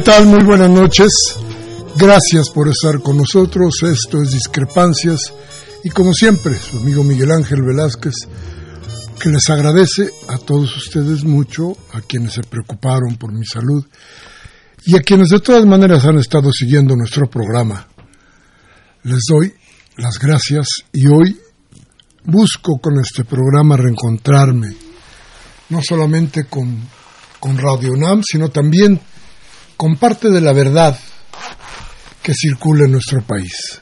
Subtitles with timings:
[0.00, 0.28] ¿Qué tal?
[0.28, 1.10] Muy buenas noches.
[1.98, 3.82] Gracias por estar con nosotros.
[3.82, 5.30] Esto es Discrepancias.
[5.84, 8.14] Y como siempre, su amigo Miguel Ángel Velázquez,
[9.20, 13.84] que les agradece a todos ustedes mucho, a quienes se preocuparon por mi salud
[14.86, 17.86] y a quienes de todas maneras han estado siguiendo nuestro programa.
[19.02, 19.52] Les doy
[19.98, 21.38] las gracias y hoy
[22.24, 24.74] busco con este programa reencontrarme,
[25.68, 26.88] no solamente con,
[27.38, 28.98] con Radio NAM, sino también
[29.80, 30.94] comparte de la verdad
[32.22, 33.80] que circula en nuestro país.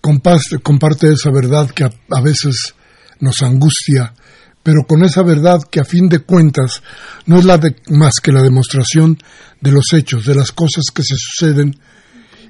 [0.00, 2.72] Comparte, esa verdad que a, veces
[3.18, 4.14] nos angustia,
[4.62, 6.82] pero con esa verdad que a fin de cuentas
[7.26, 9.18] no es la de, más que la demostración
[9.60, 11.78] de los hechos, de las cosas que se suceden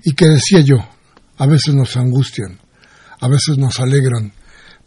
[0.05, 0.77] y que decía yo,
[1.39, 2.61] a veces nos angustian,
[3.19, 4.33] a veces nos alegran,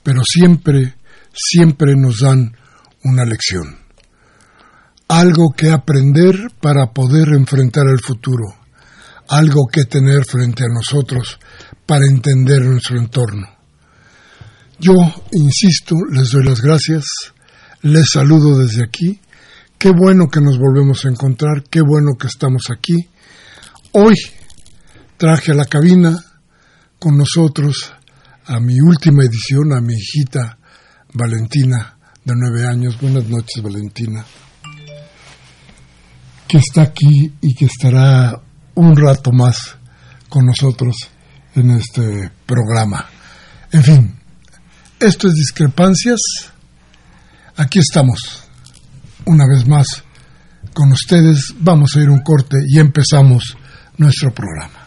[0.04, 0.96] pero siempre,
[1.34, 2.56] siempre nos dan
[3.04, 3.83] una lección
[5.08, 8.46] algo que aprender para poder enfrentar el futuro,
[9.28, 11.40] algo que tener frente a nosotros
[11.86, 13.47] para entender nuestro entorno.
[14.80, 14.94] Yo,
[15.31, 17.06] insisto, les doy las gracias,
[17.81, 19.19] les saludo desde aquí,
[19.78, 23.08] qué bueno que nos volvemos a encontrar, qué bueno que estamos aquí.
[23.91, 24.16] Hoy
[25.18, 26.18] traje a la cabina
[27.00, 27.94] con nosotros
[28.46, 30.58] a mi última edición, a mi hijita
[31.14, 33.00] Valentina, de nueve años.
[33.00, 34.25] Buenas noches, Valentina
[36.48, 38.40] que está aquí y que estará
[38.76, 39.76] un rato más
[40.30, 40.96] con nosotros
[41.56, 43.06] en este programa.
[43.72, 44.16] En fin,
[45.00, 46.20] esto es discrepancias.
[47.56, 48.44] Aquí estamos,
[49.26, 50.03] una vez más,
[50.74, 51.53] con ustedes.
[51.59, 53.58] Vamos a ir un corte y empezamos
[53.98, 54.83] nuestro programa.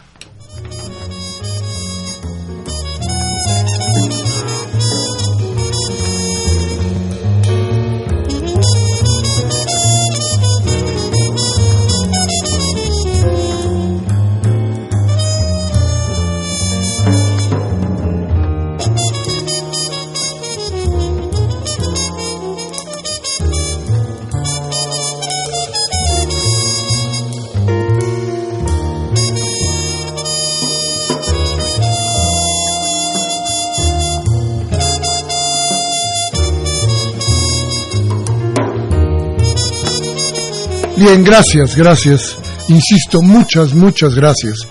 [40.97, 42.35] Bien, gracias, gracias.
[42.69, 44.67] Insisto, muchas, muchas gracias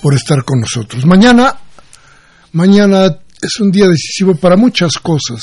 [0.00, 1.04] por estar con nosotros.
[1.04, 1.58] Mañana,
[2.52, 5.40] mañana es un día decisivo para muchas cosas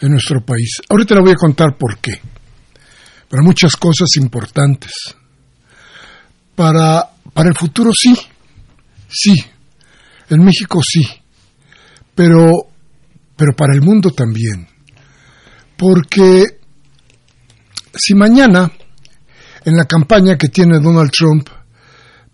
[0.00, 0.80] en nuestro país.
[0.88, 2.22] Ahorita le voy a contar por qué.
[3.28, 4.92] Para muchas cosas importantes.
[6.54, 8.16] Para, para el futuro sí,
[9.10, 9.34] sí.
[10.30, 11.02] En México sí.
[12.14, 12.50] Pero,
[13.36, 14.66] pero para el mundo también.
[15.76, 16.46] Porque
[17.94, 18.72] si mañana
[19.64, 21.48] en la campaña que tiene Donald Trump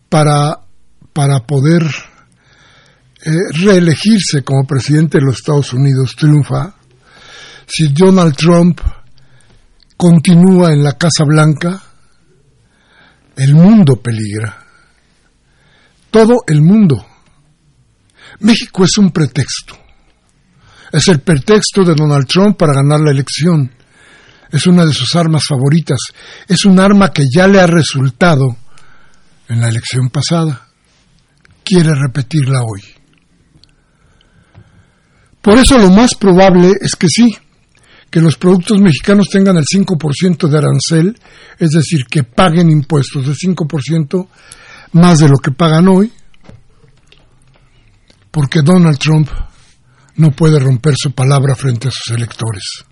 [0.09, 0.59] para,
[1.13, 1.83] para poder
[3.25, 3.31] eh,
[3.65, 6.75] reelegirse como presidente de los Estados Unidos triunfa,
[7.67, 8.81] si Donald Trump
[9.97, 11.81] continúa en la Casa Blanca,
[13.55, 14.65] mundo peligra.
[16.11, 17.07] Todo el mundo.
[18.41, 19.79] México es un pretexto.
[20.93, 23.71] Es el pretexto de Donald Trump para ganar la elección.
[24.51, 25.99] Es una de sus armas favoritas.
[26.49, 28.57] Es un arma que ya le ha resultado
[29.49, 30.69] en la elección pasada.
[31.65, 32.83] Quiere repetirla hoy.
[35.41, 37.35] Por eso lo más probable es que sí,
[38.11, 41.19] que los productos mexicanos tengan el 5% de arancel,
[41.59, 44.29] es decir, que paguen impuestos de 5%
[44.93, 46.13] más de lo que pagan hoy,
[48.31, 49.31] porque Donald Trump
[50.17, 52.85] no puede romper su palabra frente a sus electores.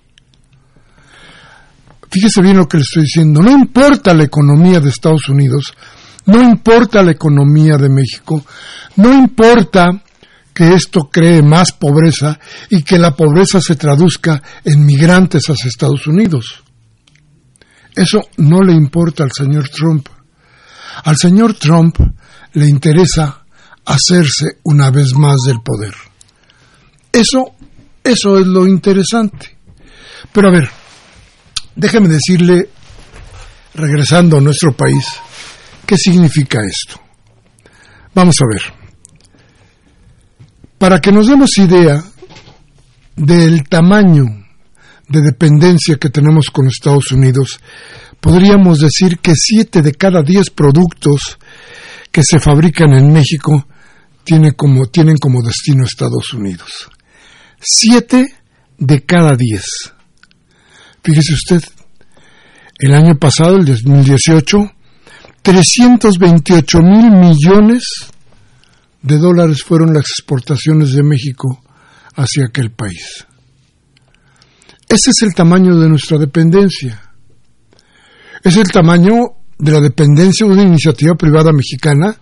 [2.10, 5.75] Fíjese bien lo que le estoy diciendo, no importa la economía de Estados Unidos,
[6.26, 8.44] no importa la economía de México,
[8.96, 10.02] no importa
[10.55, 12.38] que esto cree más pobreza
[12.70, 16.64] y que la pobreza se traduzca en migrantes hacia Estados Unidos.
[17.94, 20.08] Eso no le importa al señor Trump.
[21.04, 21.96] Al señor Trump
[22.54, 23.44] le interesa
[23.84, 25.94] hacerse una vez más del poder.
[27.12, 27.54] Eso,
[28.02, 29.58] eso es lo interesante.
[30.32, 30.69] Pero a ver,
[31.78, 32.69] déjeme decirle,
[33.72, 35.06] regresando a nuestro país,
[35.86, 37.00] ¿qué significa esto?
[38.14, 38.62] Vamos a ver.
[40.76, 42.02] Para que nos demos idea
[43.16, 44.25] del tamaño
[45.08, 47.60] de dependencia que tenemos con Estados Unidos,
[48.20, 51.38] podríamos decir que siete de cada diez productos
[52.10, 53.66] que se fabrican en México
[54.25, 56.88] tienen como, tienen como destino Estados Unidos.
[57.60, 58.34] Siete
[58.78, 59.92] de cada diez.
[61.03, 61.62] Fíjese usted,
[62.79, 64.59] el año pasado, el 2018,
[65.43, 67.83] 328 mil millones
[69.03, 71.62] de dólares fueron las exportaciones de México
[72.15, 73.27] hacia aquel país.
[74.89, 77.00] Ese es el tamaño de nuestra dependencia.
[78.43, 79.15] Es el tamaño
[79.59, 82.17] de la dependencia de una iniciativa privada mexicana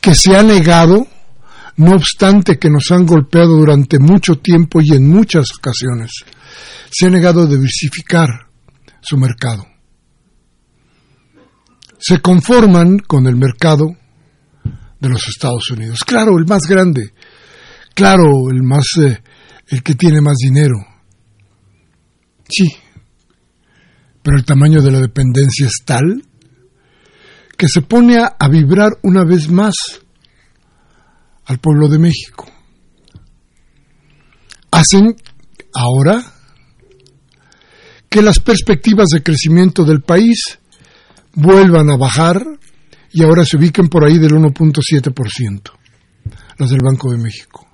[0.00, 1.06] que se ha negado,
[1.76, 6.10] no obstante que nos han golpeado durante mucho tiempo y en muchas ocasiones,
[6.90, 8.28] se ha negado a diversificar
[9.00, 9.66] su mercado.
[11.98, 13.96] Se conforman con el mercado
[14.98, 16.00] de los Estados Unidos.
[16.06, 17.12] Claro, el más grande,
[17.94, 19.22] claro, el más eh,
[19.68, 20.76] el que tiene más dinero.
[22.48, 22.68] Sí.
[24.22, 26.22] Pero el tamaño de la dependencia es tal
[27.56, 29.74] que se pone a, a vibrar una vez más
[31.44, 32.50] al pueblo de México.
[34.70, 35.16] Hacen
[35.74, 36.31] ahora
[38.12, 40.58] que las perspectivas de crecimiento del país
[41.32, 42.44] vuelvan a bajar
[43.10, 45.70] y ahora se ubiquen por ahí del 1.7%,
[46.58, 47.66] las del Banco de México.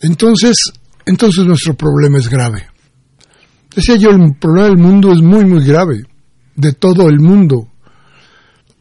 [0.00, 0.56] Entonces,
[1.04, 2.66] entonces nuestro problema es grave.
[3.76, 6.02] Decía yo, el problema del mundo es muy, muy grave,
[6.56, 7.68] de todo el mundo.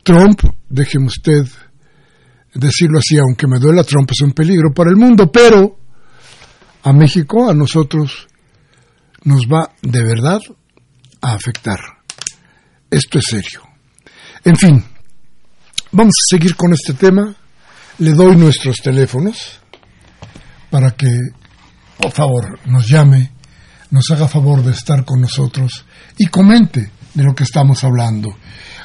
[0.01, 1.45] Trump, déjeme usted
[2.53, 5.77] decirlo así, aunque me duela, Trump es un peligro para el mundo, pero
[6.83, 8.30] a México, a nosotros,
[9.23, 10.39] nos va de verdad
[11.21, 11.79] a afectar.
[12.89, 13.62] Esto es serio.
[14.44, 14.83] En fin,
[15.91, 17.35] vamos a seguir con este tema.
[18.00, 19.59] Le doy nuestros teléfonos
[20.69, 21.15] para que,
[21.97, 23.31] por favor, nos llame,
[23.91, 25.85] nos haga favor de estar con nosotros
[26.17, 28.35] y comente de lo que estamos hablando.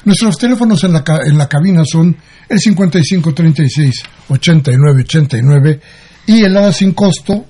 [0.05, 2.15] Nuestros teléfonos en la, en la cabina son
[2.47, 5.81] el 5536 8989
[6.27, 7.45] y el ADA sin costo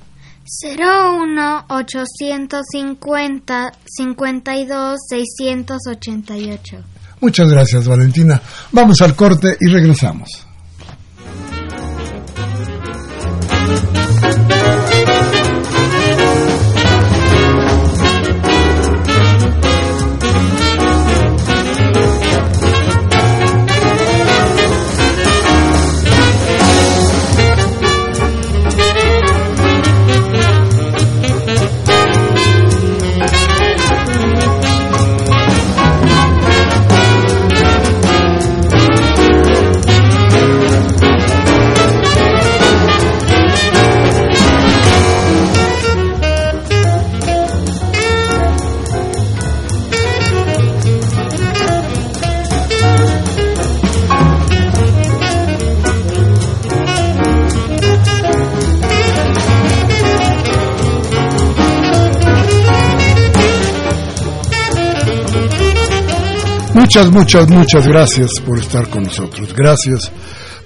[0.47, 6.77] 01 850 52 688.
[7.19, 8.41] Muchas gracias, Valentina.
[8.71, 10.47] Vamos al corte y regresamos.
[66.97, 69.53] Muchas, muchas, muchas gracias por estar con nosotros.
[69.53, 70.11] Gracias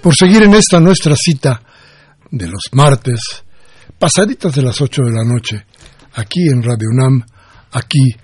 [0.02, 1.62] por seguir en esta nuestra cita
[2.30, 3.20] de los martes,
[4.00, 5.66] pasaditas de las 8 de la noche,
[6.14, 7.26] aquí en Radio UNAM,
[7.74, 8.16] aquí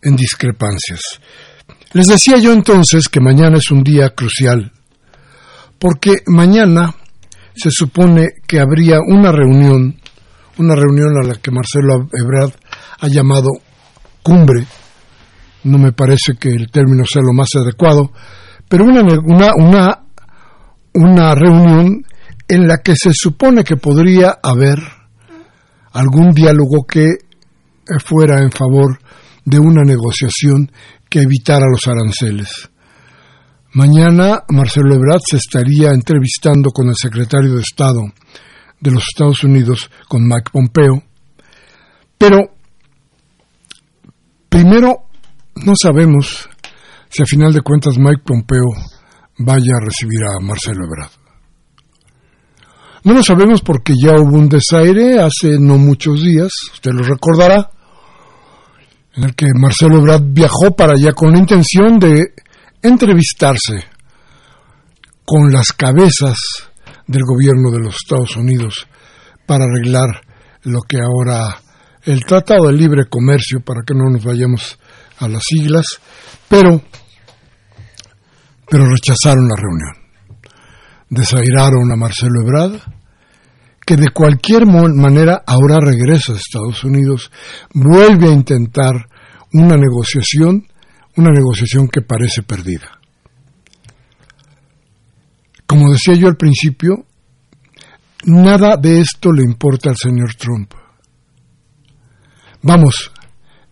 [0.00, 1.00] en Discrepancias.
[1.92, 4.70] Les decía yo entonces que mañana es un día crucial,
[5.80, 6.94] porque mañana
[7.56, 10.00] se supone que habría una reunión,
[10.58, 12.52] una reunión a la que Marcelo Ebrard
[13.00, 13.48] ha llamado
[14.22, 14.68] cumbre,
[15.66, 18.12] no me parece que el término sea lo más adecuado,
[18.68, 20.04] pero una, una, una,
[20.94, 22.04] una reunión
[22.48, 24.78] en la que se supone que podría haber
[25.92, 27.06] algún diálogo que
[28.04, 28.98] fuera en favor
[29.44, 30.70] de una negociación
[31.08, 32.70] que evitara los aranceles.
[33.72, 38.00] Mañana Marcelo Ebrard se estaría entrevistando con el secretario de Estado
[38.80, 41.02] de los Estados Unidos, con Mike Pompeo,
[42.18, 42.38] pero
[44.48, 45.06] primero
[45.64, 46.48] no sabemos
[47.08, 48.66] si a final de cuentas Mike Pompeo
[49.38, 51.10] vaya a recibir a Marcelo Ebrard.
[53.04, 57.70] No lo sabemos porque ya hubo un desaire hace no muchos días, usted lo recordará,
[59.14, 62.34] en el que Marcelo Ebrard viajó para allá con la intención de
[62.82, 63.84] entrevistarse
[65.24, 66.36] con las cabezas
[67.06, 68.86] del gobierno de los Estados Unidos
[69.46, 70.22] para arreglar
[70.62, 71.60] lo que ahora
[72.02, 74.78] el Tratado de Libre Comercio, para que no nos vayamos
[75.18, 75.86] a las siglas,
[76.48, 76.82] pero,
[78.68, 80.06] pero rechazaron la reunión.
[81.08, 82.80] Desairaron a Marcelo Ebrard,
[83.86, 87.30] que de cualquier manera ahora regresa a Estados Unidos,
[87.72, 89.08] vuelve a intentar
[89.52, 90.66] una negociación,
[91.16, 92.98] una negociación que parece perdida.
[95.66, 97.06] Como decía yo al principio,
[98.24, 100.72] nada de esto le importa al señor Trump.
[102.62, 103.12] Vamos,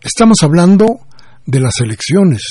[0.01, 1.04] estamos hablando
[1.45, 2.41] de las elecciones.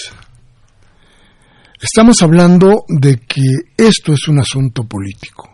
[1.81, 3.43] Estamos hablando de que
[3.77, 5.51] esto es un asunto político.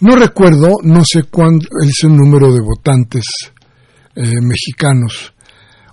[0.00, 3.24] No recuerdo, no sé cuál es el número de votantes
[4.16, 5.32] eh, mexicanos,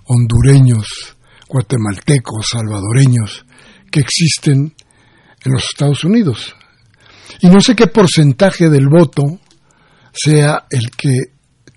[0.04, 1.16] hondureños,
[1.48, 3.44] guatemaltecos, salvadoreños
[3.90, 4.74] que existen
[5.44, 6.54] en los Estados Unidos.
[7.40, 9.22] Y no sé qué porcentaje del voto
[10.12, 11.18] sea el que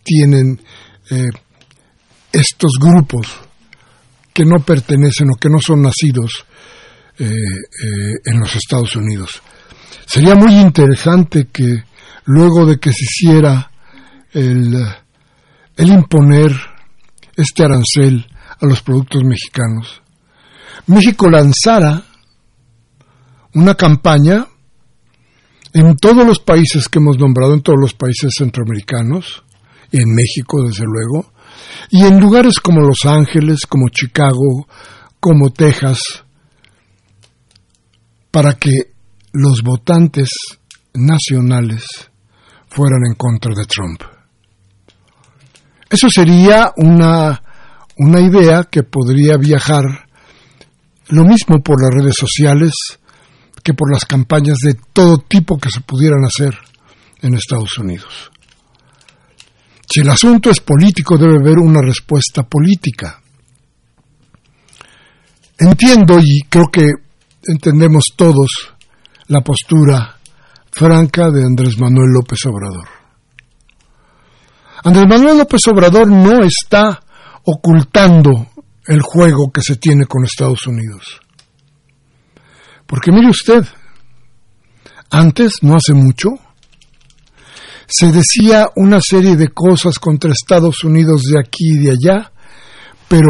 [0.04, 0.62] tienen
[1.10, 1.30] eh,
[2.36, 3.28] estos grupos
[4.34, 6.46] que no pertenecen o que no son nacidos
[7.18, 7.32] eh,
[8.26, 9.42] en los Estados Unidos.
[10.06, 11.84] Sería muy interesante que
[12.26, 13.72] luego de que se hiciera
[14.34, 14.76] el,
[15.78, 16.52] el imponer
[17.38, 18.28] este arancel
[18.62, 20.02] a los productos mexicanos,
[20.88, 22.04] México lanzara
[23.54, 24.46] una campaña
[25.74, 29.44] en todos los países que hemos nombrado, en todos los países centroamericanos,
[29.92, 31.34] y en México desde luego,
[31.90, 34.68] y en lugares como Los Ángeles, como Chicago,
[35.20, 36.00] como Texas,
[38.32, 38.94] para que
[39.34, 40.30] los votantes
[40.94, 41.86] nacionales
[42.68, 44.02] fueran en contra de Trump.
[45.90, 47.42] Eso sería una,
[47.98, 49.84] una idea que podría viajar
[51.08, 52.74] lo mismo por las redes sociales
[53.64, 56.56] que por las campañas de todo tipo que se pudieran hacer
[57.22, 58.32] en Estados Unidos.
[59.88, 63.22] Si el asunto es político, debe haber una respuesta política.
[65.58, 66.86] Entiendo y creo que
[67.48, 68.76] entendemos todos
[69.28, 70.18] la postura
[70.72, 72.90] franca de Andrés Manuel López Obrador.
[74.84, 77.02] Andrés Manuel López Obrador no está
[77.44, 78.48] ocultando
[78.88, 81.22] el juego que se tiene con Estados Unidos.
[82.86, 83.66] Porque mire usted,
[85.10, 86.30] antes, no hace mucho,
[87.88, 92.32] se decía una serie de cosas contra Estados Unidos de aquí y de allá,
[93.08, 93.30] pero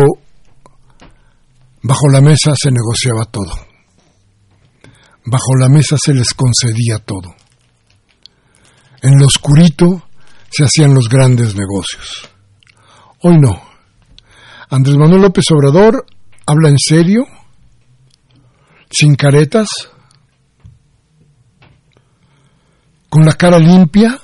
[1.82, 3.52] bajo la mesa se negociaba todo.
[5.26, 7.36] Bajo la mesa se les concedía todo.
[9.02, 10.08] En lo oscurito
[10.50, 12.30] se hacían los grandes negocios.
[13.22, 13.62] Hoy no.
[14.70, 16.06] Andrés Manuel López Obrador
[16.46, 17.24] habla en serio,
[18.90, 19.68] sin caretas,
[23.10, 24.20] con la cara limpia,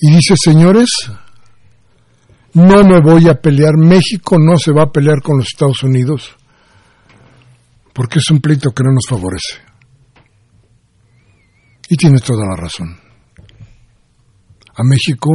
[0.00, 0.88] y dice, señores,
[2.54, 6.36] no me voy a pelear, México no se va a pelear con los Estados Unidos
[7.98, 9.58] porque es un pleito que no nos favorece.
[11.88, 12.96] Y tiene toda la razón.
[14.76, 15.30] A México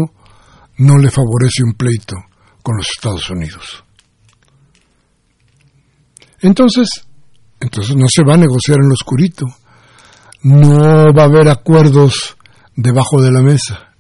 [0.78, 2.16] no le favorece un pleito
[2.62, 3.84] con los Estados Unidos.
[6.40, 6.88] Entonces,
[7.60, 9.46] entonces no se va a negociar en lo oscurito.
[10.44, 12.38] No va a haber acuerdos
[12.78, 13.93] debajo de la mesa.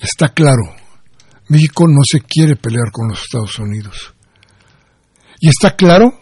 [0.00, 0.74] Está claro,
[1.48, 4.14] México no se quiere pelear con los Estados Unidos.
[5.40, 6.20] Y está claro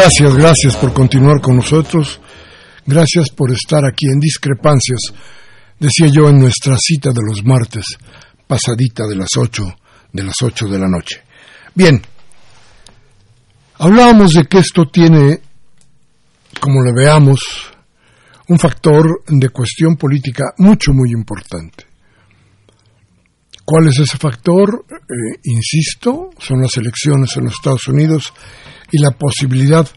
[0.01, 2.19] Gracias, gracias por continuar con nosotros.
[2.87, 4.99] Gracias por estar aquí en Discrepancias,
[5.79, 7.85] decía yo en nuestra cita de los martes,
[8.47, 9.63] pasadita de las ocho,
[10.11, 11.21] de las ocho de la noche.
[11.75, 12.01] Bien,
[13.77, 15.39] hablábamos de que esto tiene,
[16.59, 17.39] como lo veamos,
[18.47, 21.85] un factor de cuestión política mucho, muy importante.
[23.63, 24.83] ¿Cuál es ese factor?
[24.89, 28.33] Eh, insisto, son las elecciones en los Estados Unidos
[28.91, 29.87] y la posibilidad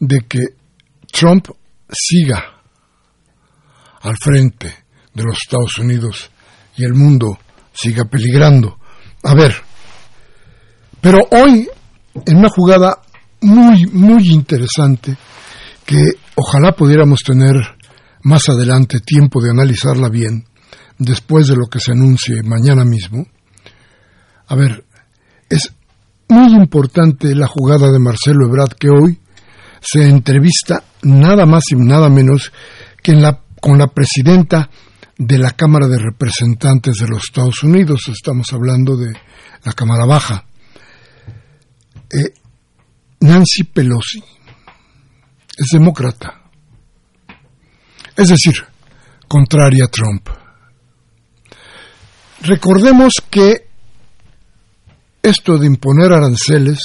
[0.00, 0.40] de que
[1.10, 1.48] Trump
[1.90, 2.62] siga
[4.02, 6.30] al frente de los Estados Unidos
[6.76, 7.38] y el mundo
[7.72, 8.78] siga peligrando.
[9.22, 9.54] A ver,
[11.00, 11.68] pero hoy,
[12.26, 13.00] en una jugada
[13.42, 15.16] muy, muy interesante,
[15.84, 16.00] que
[16.34, 17.54] ojalá pudiéramos tener
[18.22, 20.44] más adelante tiempo de analizarla bien,
[20.98, 23.26] después de lo que se anuncie mañana mismo,
[24.46, 24.84] a ver,
[25.48, 25.72] es
[26.34, 29.20] muy importante la jugada de Marcelo Ebrard que hoy
[29.80, 32.52] se entrevista nada más y nada menos
[33.00, 33.12] que
[33.60, 34.68] con la presidenta
[35.16, 38.08] de la Cámara de Representantes de los Estados Unidos.
[38.08, 39.12] Estamos hablando de
[39.62, 40.44] la Cámara Baja.
[42.10, 42.34] Eh,
[43.20, 44.22] Nancy Pelosi
[45.56, 46.42] es demócrata.
[48.16, 48.54] Es decir,
[49.28, 50.28] contraria a Trump.
[52.40, 53.68] Recordemos que
[55.24, 56.78] esto de imponer aranceles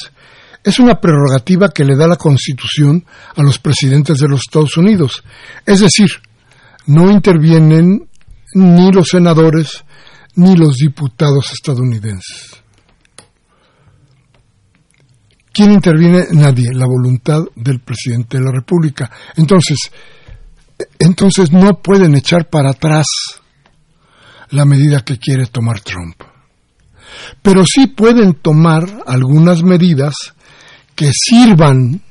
[0.63, 5.23] es una prerrogativa que le da la Constitución a los presidentes de los Estados Unidos.
[5.65, 6.09] Es decir,
[6.87, 8.09] no intervienen
[8.53, 9.83] ni los senadores
[10.35, 12.63] ni los diputados estadounidenses.
[15.51, 16.27] ¿Quién interviene?
[16.31, 19.11] Nadie, la voluntad del presidente de la República.
[19.35, 19.91] Entonces,
[20.97, 23.05] entonces no pueden echar para atrás
[24.51, 26.28] la medida que quiere tomar Trump
[27.41, 30.13] pero sí pueden tomar algunas medidas
[30.95, 32.01] que sirvan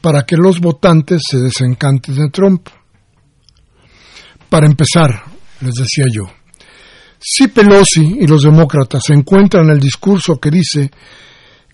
[0.00, 2.68] para que los votantes se desencanten de Trump.
[4.48, 5.24] Para empezar,
[5.60, 6.24] les decía yo,
[7.18, 10.90] si Pelosi y los demócratas encuentran el discurso que dice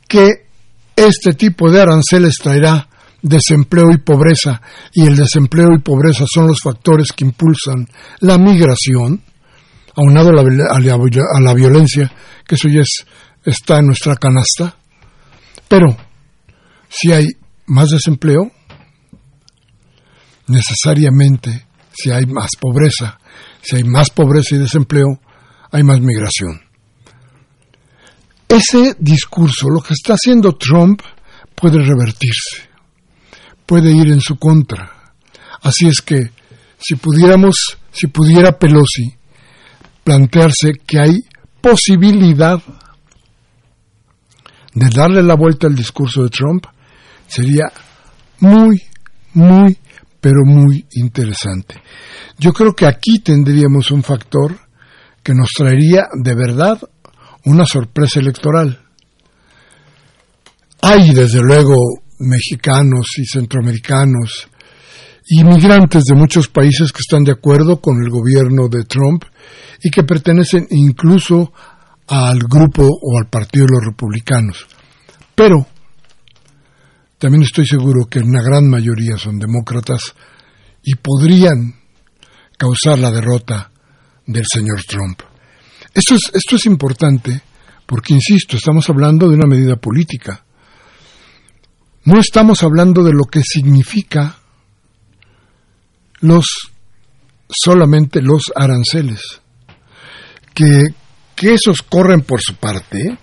[0.07, 0.46] que
[0.94, 2.88] este tipo de aranceles traerá
[3.23, 4.61] desempleo y pobreza,
[4.92, 7.88] y el desempleo y pobreza son los factores que impulsan
[8.20, 9.23] la migración,
[9.96, 12.12] aunado a la, a la, violencia,
[12.46, 12.83] que eso ya
[13.44, 14.76] está en nuestra canasta.
[15.68, 15.96] Pero
[16.88, 17.26] si hay
[17.66, 18.50] más desempleo,
[20.46, 23.18] necesariamente si hay más pobreza,
[23.62, 25.20] si hay más pobreza y desempleo,
[25.70, 26.61] hay más migración.
[28.48, 31.03] Ese discurso, lo que está haciendo Trump,
[31.55, 32.68] puede revertirse,
[33.66, 35.12] puede ir en su contra.
[35.62, 36.31] Así es que
[36.79, 39.20] si pudiéramos, si pudiera Pelosi
[40.11, 41.25] plantearse que hay
[41.61, 42.61] posibilidad
[44.75, 46.66] de darle la vuelta al discurso de Trump,
[47.29, 47.66] sería
[48.40, 48.83] muy,
[49.35, 49.79] muy,
[50.20, 51.81] pero muy interesante.
[52.38, 54.59] Yo creo que aquí tendríamos un factor
[55.23, 56.81] que nos traería de verdad
[57.44, 58.81] una sorpresa electoral.
[60.83, 61.77] Hay, desde luego,
[62.18, 64.49] mexicanos y centroamericanos,
[65.31, 69.23] inmigrantes de muchos países que están de acuerdo con el gobierno de Trump
[69.83, 71.53] y que pertenecen incluso
[72.09, 74.66] al grupo o al partido de los republicanos.
[75.37, 75.66] Pero
[77.16, 80.14] también estoy seguro que una gran mayoría son demócratas
[80.83, 81.77] y podrían
[82.59, 83.71] causar la derrota
[84.27, 85.21] del señor Trump.
[85.95, 87.40] Esto es, esto es importante
[87.87, 90.45] porque, insisto, estamos hablando de una medida política.
[92.05, 94.39] No estamos hablando de lo que significa
[96.21, 96.47] los
[97.49, 99.41] solamente los aranceles.
[100.55, 100.83] Que,
[101.35, 103.19] que esos corren por su parte.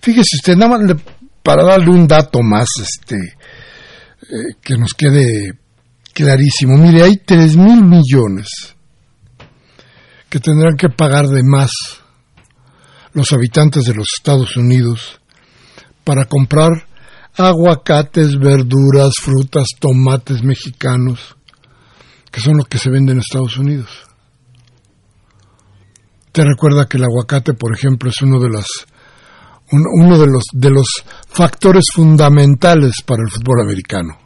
[0.00, 0.96] Fíjese usted, nada más
[1.42, 5.52] para darle un dato más este, eh, que nos quede
[6.12, 6.76] clarísimo.
[6.76, 8.48] Mire, hay tres mil millones
[10.28, 11.70] que tendrán que pagar de más
[13.12, 15.20] los habitantes de los Estados Unidos
[16.04, 16.70] para comprar
[17.36, 21.36] aguacates, verduras, frutas, tomates mexicanos,
[22.30, 23.88] que son los que se venden en Estados Unidos.
[26.32, 28.66] Te recuerda que el aguacate, por ejemplo, es uno de los
[29.72, 30.86] uno de los de los
[31.28, 34.18] factores fundamentales para el fútbol americano.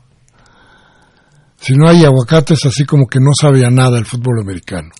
[1.58, 4.90] Si no hay aguacates, así como que no sabe a nada el fútbol americano.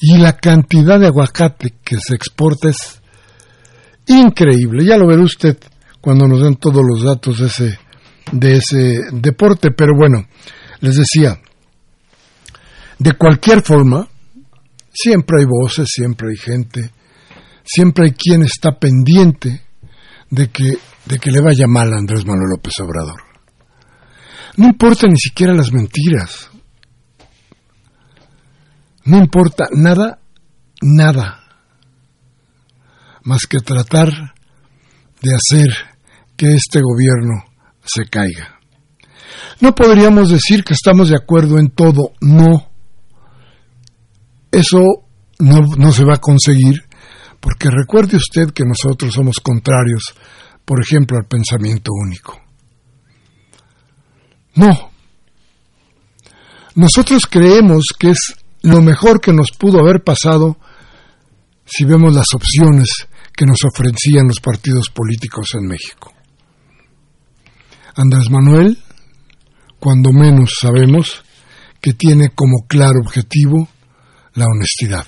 [0.00, 3.02] Y la cantidad de aguacate que se exporta es
[4.06, 4.84] increíble.
[4.84, 5.58] Ya lo verá usted
[6.00, 7.78] cuando nos den todos los datos de ese,
[8.32, 9.70] de ese deporte.
[9.70, 10.26] Pero bueno,
[10.80, 11.38] les decía,
[12.98, 14.08] de cualquier forma,
[14.92, 16.90] siempre hay voces, siempre hay gente,
[17.64, 19.62] siempre hay quien está pendiente
[20.30, 23.20] de que, de que le vaya mal a Andrés Manuel López Obrador.
[24.56, 26.50] No importa ni siquiera las mentiras.
[29.04, 30.20] No importa nada,
[30.80, 31.40] nada,
[33.24, 34.08] más que tratar
[35.20, 35.74] de hacer
[36.36, 37.44] que este gobierno
[37.84, 38.60] se caiga.
[39.60, 42.71] No podríamos decir que estamos de acuerdo en todo, no.
[44.52, 44.78] Eso
[45.38, 46.84] no, no se va a conseguir,
[47.40, 50.14] porque recuerde usted que nosotros somos contrarios,
[50.64, 52.38] por ejemplo, al pensamiento único.
[54.54, 54.90] No.
[56.74, 60.58] Nosotros creemos que es lo mejor que nos pudo haber pasado
[61.64, 66.12] si vemos las opciones que nos ofrecían los partidos políticos en México.
[67.96, 68.78] Andrés Manuel,
[69.80, 71.22] cuando menos sabemos,
[71.80, 73.68] que tiene como claro objetivo
[74.34, 75.06] la honestidad.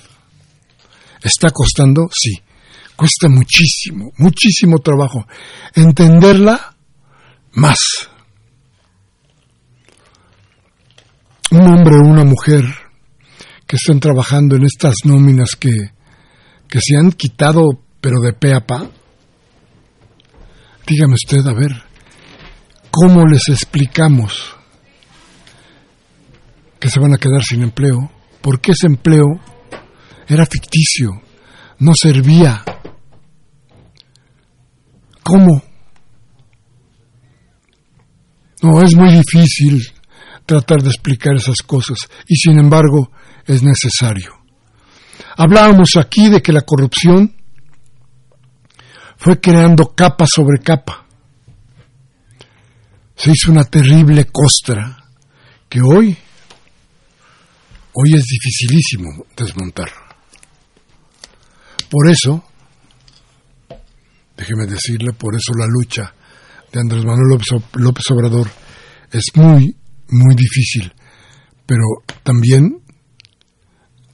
[1.21, 2.09] ¿Está costando?
[2.13, 2.33] Sí.
[2.95, 5.25] Cuesta muchísimo, muchísimo trabajo.
[5.73, 6.75] Entenderla
[7.53, 7.77] más.
[11.51, 12.63] Un hombre o una mujer
[13.67, 15.73] que estén trabajando en estas nóminas que,
[16.69, 18.87] que se han quitado pero de pe a pa?
[20.85, 21.71] Dígame usted, a ver,
[22.91, 24.55] ¿cómo les explicamos
[26.79, 28.11] que se van a quedar sin empleo?
[28.45, 29.25] Porque ese empleo
[30.27, 31.19] era ficticio,
[31.79, 32.63] no servía.
[35.23, 35.63] ¿Cómo?
[38.61, 39.81] No, es muy difícil
[40.45, 43.09] tratar de explicar esas cosas y sin embargo
[43.47, 44.31] es necesario.
[45.37, 47.35] Hablábamos aquí de que la corrupción
[49.17, 51.07] fue creando capa sobre capa.
[53.15, 55.03] Se hizo una terrible costra
[55.67, 56.15] que hoy,
[57.95, 59.89] hoy es dificilísimo desmontar.
[61.89, 62.43] Por eso,
[64.37, 66.13] déjeme decirle, por eso la lucha
[66.71, 67.39] de Andrés Manuel
[67.73, 68.49] López Obrador
[69.11, 69.75] es muy,
[70.09, 70.93] muy difícil,
[71.65, 71.83] pero
[72.23, 72.81] también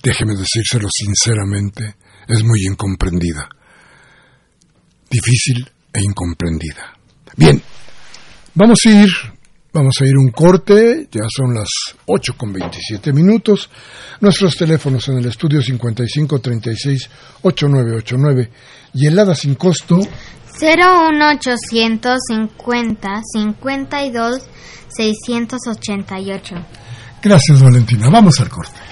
[0.04, 1.96] déjeme decírselo sinceramente,
[2.28, 3.50] es muy incomprendida.
[5.10, 6.98] Difícil e incomprendida.
[7.38, 7.62] Bien,
[8.56, 9.10] vamos a ir,
[9.74, 11.68] vamos a ir un corte, ya son las
[12.06, 13.70] 8 con 27 minutos.
[14.20, 17.10] Nuestros teléfonos en el estudio 5536
[17.42, 18.50] 8989
[18.94, 20.00] y helada sin costo
[20.60, 24.42] 01850 52
[24.90, 26.56] 688.
[27.24, 28.91] Gracias Valentina, vamos al corte.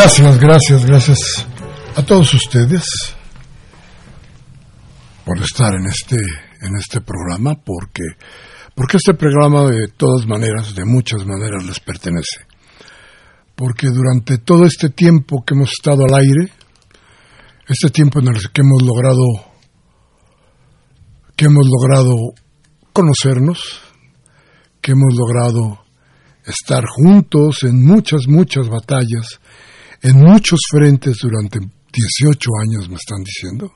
[0.00, 1.46] Gracias, gracias, gracias
[1.96, 2.84] a todos ustedes
[5.24, 8.04] por estar en este en este programa porque
[8.76, 12.46] porque este programa de todas maneras, de muchas maneras les pertenece.
[13.56, 16.52] Porque durante todo este tiempo que hemos estado al aire,
[17.66, 19.24] este tiempo en el que hemos logrado
[21.34, 22.14] que hemos logrado
[22.92, 23.80] conocernos,
[24.80, 25.84] que hemos logrado
[26.46, 29.40] estar juntos en muchas, muchas batallas,
[30.02, 33.72] en muchos frentes durante 18 años, me están diciendo.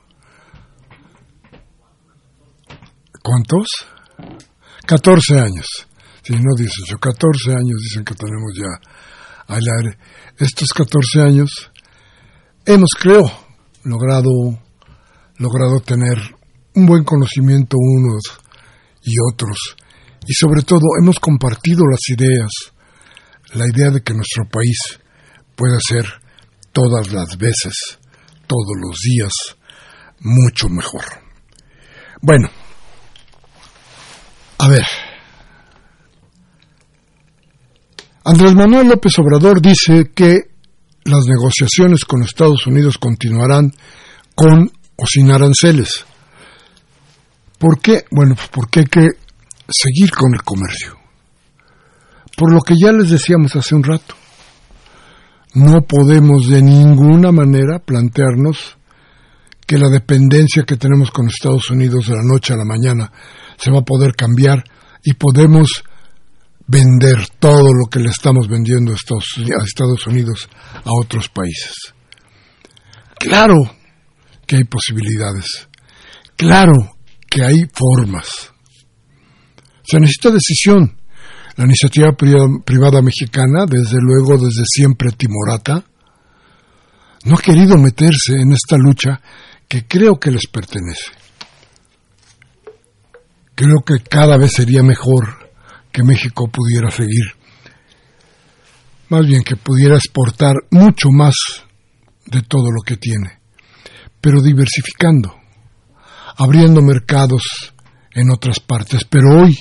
[3.21, 3.67] ¿Cuántos?
[4.85, 5.65] 14 años.
[6.23, 8.79] Si no 18, 14 años dicen que tenemos ya
[9.47, 9.97] al aire.
[10.37, 11.49] Estos 14 años
[12.65, 13.23] hemos, creo,
[13.83, 14.31] logrado,
[15.37, 16.17] logrado tener
[16.75, 18.23] un buen conocimiento unos
[19.03, 19.75] y otros.
[20.25, 22.51] Y sobre todo hemos compartido las ideas,
[23.53, 24.99] la idea de que nuestro país
[25.55, 26.05] puede ser
[26.71, 27.99] todas las veces,
[28.47, 29.31] todos los días,
[30.19, 31.03] mucho mejor.
[32.21, 32.49] Bueno,
[34.57, 34.85] a ver.
[38.25, 40.53] Andrés Manuel López Obrador dice que
[41.03, 43.73] las negociaciones con Estados Unidos continuarán
[44.35, 46.05] con o sin aranceles.
[47.59, 48.05] ¿Por qué?
[48.11, 49.07] Bueno, pues porque hay que
[49.69, 50.97] seguir con el comercio.
[52.37, 54.15] Por lo que ya les decíamos hace un rato
[55.53, 58.77] no podemos de ninguna manera plantearnos
[59.65, 63.11] que la dependencia que tenemos con Estados Unidos de la noche a la mañana
[63.57, 64.63] se va a poder cambiar
[65.03, 65.83] y podemos
[66.67, 71.73] vender todo lo que le estamos vendiendo a Estados Unidos a otros países.
[73.19, 73.55] Claro
[74.45, 75.67] que hay posibilidades.
[76.35, 76.73] Claro
[77.29, 78.51] que hay formas.
[79.83, 80.97] Se necesita decisión.
[81.55, 85.83] La iniciativa privada mexicana, desde luego desde siempre timorata,
[87.25, 89.21] no ha querido meterse en esta lucha
[89.67, 91.11] que creo que les pertenece.
[93.55, 95.51] Creo que cada vez sería mejor
[95.91, 97.35] que México pudiera seguir,
[99.09, 101.35] más bien que pudiera exportar mucho más
[102.25, 103.39] de todo lo que tiene,
[104.19, 105.35] pero diversificando,
[106.35, 107.43] abriendo mercados
[108.11, 109.05] en otras partes.
[109.05, 109.57] Pero hoy,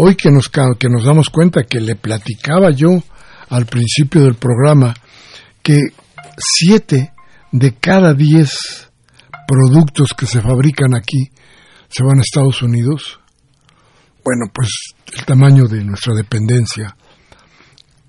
[0.00, 3.02] hoy que nos, que nos damos cuenta que le platicaba yo
[3.48, 4.94] al principio del programa
[5.60, 5.76] que
[6.38, 7.12] siete
[7.50, 8.90] de cada diez
[9.48, 11.30] productos que se fabrican aquí
[11.88, 13.18] se van a Estados Unidos,
[14.22, 14.68] bueno, pues
[15.14, 16.94] el tamaño de nuestra dependencia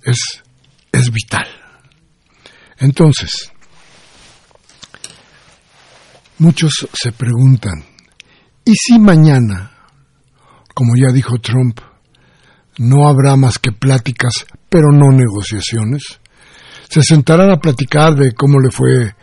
[0.04, 0.44] es,
[0.92, 1.48] es vital.
[2.78, 3.52] Entonces,
[6.38, 7.84] muchos se preguntan,
[8.64, 9.79] ¿y si mañana,
[10.80, 11.78] como ya dijo Trump,
[12.78, 16.04] no habrá más que pláticas, pero no negociaciones?
[16.90, 19.14] Se sentarán a platicar de cómo le fue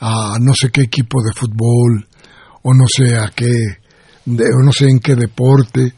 [0.00, 2.08] a no sé qué equipo de fútbol,
[2.64, 3.46] o no sé a qué
[4.24, 5.94] de, no sé en qué deporte,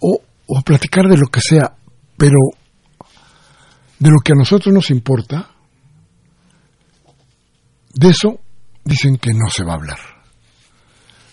[0.00, 1.76] o, o platicar de lo que sea,
[2.16, 2.38] pero
[3.98, 5.50] de lo que a nosotros nos importa,
[7.92, 8.40] de eso
[8.82, 9.98] dicen que no se va a hablar.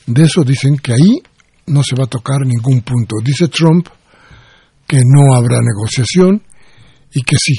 [0.08, 1.24] De eso dicen que ahí
[1.68, 3.18] no se va a tocar ningún punto.
[3.24, 3.88] Dice Trump
[4.88, 6.44] que no habrá negociación
[7.14, 7.56] y que sí,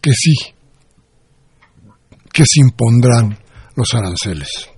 [0.00, 0.34] que sí,
[2.32, 3.38] que se impondrán
[3.74, 4.70] los aranceles.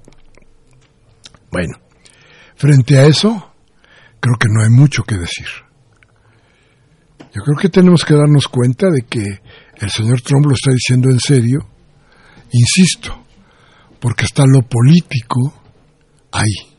[1.51, 1.79] Bueno,
[2.57, 3.53] frente a eso,
[4.21, 5.47] creo que no hay mucho que decir.
[7.35, 9.25] Yo creo que tenemos que darnos cuenta de que
[9.81, 11.61] el señor Trump lo está diciendo en serio,
[12.53, 13.25] insisto,
[14.01, 15.55] porque está lo político
[16.31, 16.72] ahí,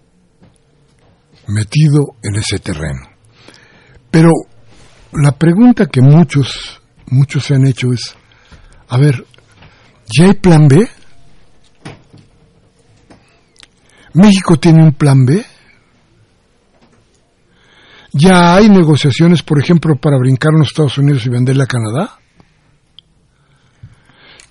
[1.47, 3.09] metido en ese terreno.
[4.09, 4.29] Pero
[5.13, 8.15] la pregunta que muchos, muchos se han hecho es,
[8.87, 9.25] a ver,
[10.15, 10.87] ¿ya hay plan B?
[14.13, 15.43] ¿México tiene un plan B?
[18.13, 22.19] ¿Ya hay negociaciones, por ejemplo, para brincar a los Estados Unidos y venderle a Canadá?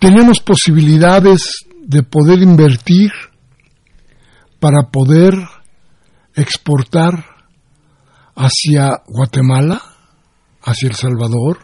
[0.00, 3.12] ¿Tenemos posibilidades de poder invertir
[4.59, 5.35] para poder
[6.35, 7.25] exportar
[8.35, 9.81] hacia Guatemala,
[10.62, 11.59] hacia El Salvador,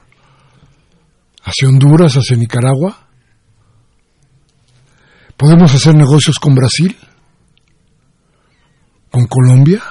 [1.43, 3.09] hacia Honduras, hacia Nicaragua?
[5.37, 6.97] ¿Podemos hacer negocios con Brasil?
[9.11, 9.83] con Colombia?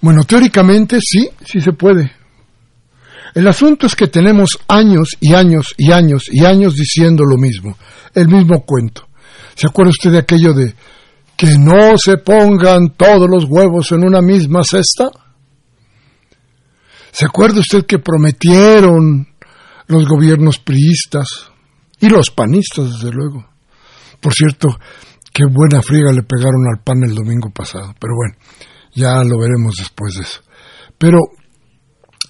[0.00, 2.12] Bueno, teóricamente sí, sí se puede.
[3.34, 7.76] El asunto es que tenemos años y años y años y años diciendo lo mismo,
[8.14, 9.08] el mismo cuento.
[9.54, 10.74] ¿Se acuerda usted de aquello de
[11.38, 15.08] que no se pongan todos los huevos en una misma cesta?
[17.12, 19.26] ¿Se acuerda usted que prometieron
[19.86, 21.26] los gobiernos priistas
[21.98, 23.48] y los panistas, desde luego?
[24.20, 24.68] Por cierto,
[25.38, 27.94] Qué buena friega le pegaron al pan el domingo pasado.
[28.00, 28.34] Pero bueno,
[28.92, 30.40] ya lo veremos después de eso.
[30.98, 31.18] Pero,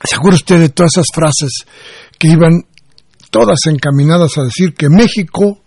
[0.05, 1.51] ¿se acuerda usted de todas esas frases
[2.19, 2.65] que iban
[3.31, 5.65] todas encaminadas a decir que México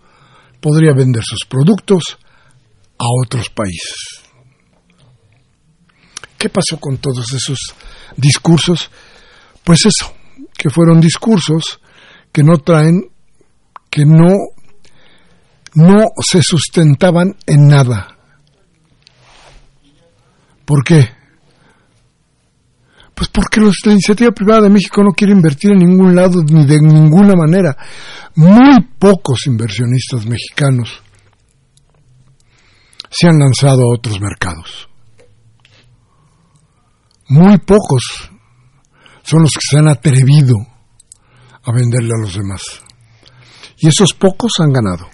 [0.61, 2.19] podría vender sus productos
[3.01, 4.21] a otros países?
[6.37, 7.59] ¿Qué pasó con todos esos
[8.15, 8.89] discursos?
[9.63, 10.13] Pues eso,
[10.55, 11.79] que fueron discursos
[12.31, 13.09] que no traen,
[13.89, 14.35] que no
[15.73, 18.17] no se sustentaban en nada.
[20.65, 21.09] ¿Por qué?
[23.15, 26.79] Pues porque la iniciativa privada de México no quiere invertir en ningún lado ni de
[26.81, 27.75] ninguna manera.
[28.35, 31.01] Muy pocos inversionistas mexicanos
[33.11, 34.89] se han lanzado a otros mercados.
[37.27, 38.31] Muy pocos
[39.23, 40.55] son los que se han atrevido
[41.63, 42.61] a venderle a los demás.
[43.77, 45.07] Y esos pocos han ganado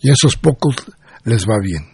[0.00, 0.76] y a esos pocos
[1.24, 1.84] les va bien.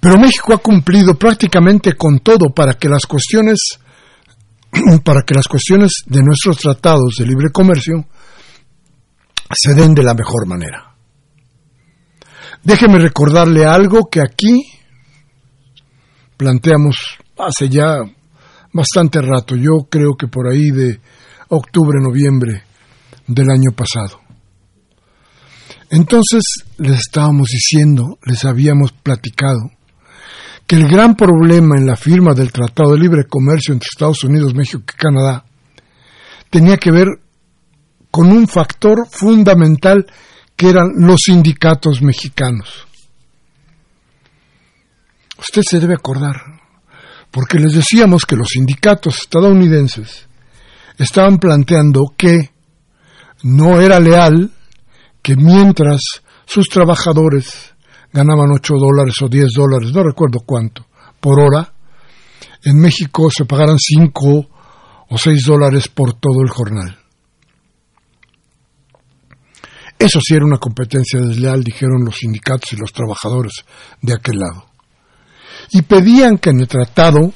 [0.00, 3.58] Pero México ha cumplido prácticamente con todo para que las cuestiones
[5.04, 8.06] para que las cuestiones de nuestros tratados de libre comercio
[9.52, 10.85] se den de la mejor manera.
[12.66, 14.60] Déjeme recordarle algo que aquí
[16.36, 16.96] planteamos
[17.38, 17.98] hace ya
[18.72, 20.98] bastante rato, yo creo que por ahí de
[21.48, 22.64] octubre, noviembre
[23.28, 24.18] del año pasado.
[25.90, 26.42] Entonces
[26.78, 29.70] les estábamos diciendo, les habíamos platicado,
[30.66, 34.56] que el gran problema en la firma del Tratado de Libre Comercio entre Estados Unidos,
[34.56, 35.44] México y Canadá
[36.50, 37.06] tenía que ver
[38.10, 40.04] con un factor fundamental
[40.56, 42.86] que eran los sindicatos mexicanos.
[45.38, 46.36] Usted se debe acordar,
[47.30, 50.26] porque les decíamos que los sindicatos estadounidenses
[50.98, 52.50] estaban planteando que
[53.42, 54.50] no era leal
[55.22, 56.00] que mientras
[56.46, 57.74] sus trabajadores
[58.12, 60.86] ganaban 8 dólares o 10 dólares, no recuerdo cuánto,
[61.20, 61.74] por hora,
[62.64, 64.48] en México se pagaran 5
[65.08, 67.05] o 6 dólares por todo el jornal.
[69.98, 73.64] Eso sí era una competencia desleal, dijeron los sindicatos y los trabajadores
[74.02, 74.66] de aquel lado.
[75.72, 77.32] Y pedían que en el tratado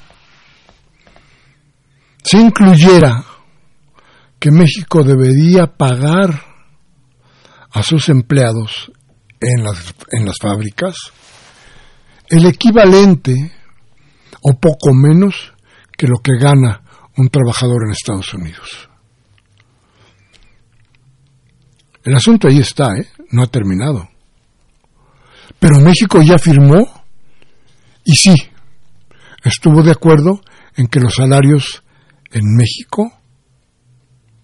[2.22, 3.24] se incluyera
[4.38, 6.44] que México debería pagar
[7.72, 8.90] a sus empleados
[9.40, 10.94] en las, en las fábricas
[12.28, 13.34] el equivalente
[14.42, 15.52] o poco menos
[15.98, 16.82] que lo que gana
[17.16, 18.89] un trabajador en Estados Unidos.
[22.10, 23.06] El asunto ahí está, ¿eh?
[23.30, 24.08] no ha terminado.
[25.60, 27.04] Pero México ya firmó
[28.04, 28.34] y sí,
[29.44, 30.40] estuvo de acuerdo
[30.74, 31.84] en que los salarios
[32.32, 33.12] en México,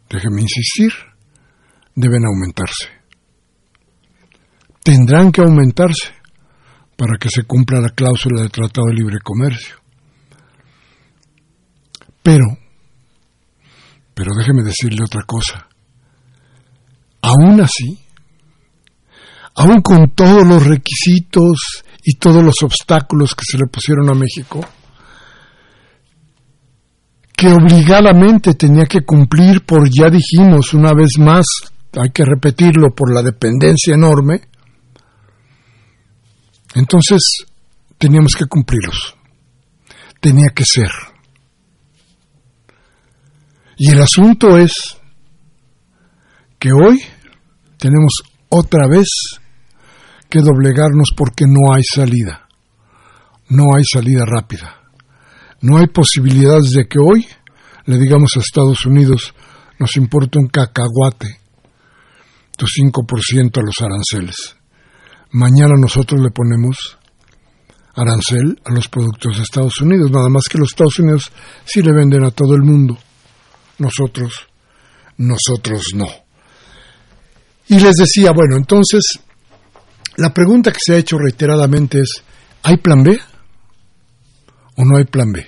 [0.09, 0.93] déjeme insistir,
[1.97, 2.87] deben aumentarse.
[4.85, 6.15] Tendrán que aumentarse
[6.97, 9.75] para que se cumpla la cláusula del Tratado de Libre Comercio.
[12.23, 12.47] Pero,
[14.15, 15.66] pero déjeme decirle otra cosa.
[17.27, 17.99] Aún así,
[19.57, 24.61] aún con todos los requisitos y todos los obstáculos que se le pusieron a México,
[27.37, 31.45] que obligadamente tenía que cumplir por, ya dijimos una vez más,
[32.01, 34.43] hay que repetirlo, por la dependencia enorme,
[36.77, 37.21] entonces
[37.99, 39.17] teníamos que cumplirlos.
[40.21, 40.91] Tenía que ser.
[43.79, 44.73] Y el asunto es
[46.59, 47.03] que hoy
[47.79, 49.07] tenemos otra vez
[50.29, 52.49] que doblegarnos porque no hay salida.
[53.49, 54.75] No hay salida rápida.
[55.61, 57.27] No hay posibilidades de que hoy
[57.85, 59.35] le digamos a Estados Unidos
[59.79, 61.41] nos importa un cacahuate,
[62.57, 64.57] tu 5% a los aranceles.
[65.33, 66.99] Mañana nosotros le ponemos
[67.95, 71.33] arancel a los productos de Estados Unidos, nada más que los Estados Unidos
[71.65, 72.99] sí le venden a todo el mundo.
[73.79, 74.47] Nosotros,
[75.19, 76.07] nosotros no.
[77.69, 79.19] Y les decía, bueno, entonces,
[80.17, 82.23] la pregunta que se ha hecho reiteradamente es,
[82.63, 83.19] ¿hay plan B
[84.77, 85.47] o no hay plan B?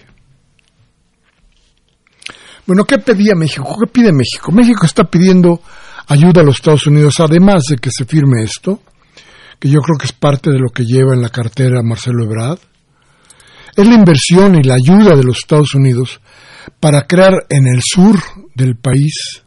[2.66, 3.76] Bueno, ¿qué pedía México?
[3.80, 4.52] ¿Qué pide México?
[4.52, 5.62] México está pidiendo
[6.08, 8.82] ayuda a los Estados Unidos, además de que se firme esto,
[9.58, 12.58] que yo creo que es parte de lo que lleva en la cartera Marcelo Ebrard,
[13.76, 16.20] es la inversión y la ayuda de los Estados Unidos
[16.80, 18.18] para crear en el sur
[18.54, 19.42] del país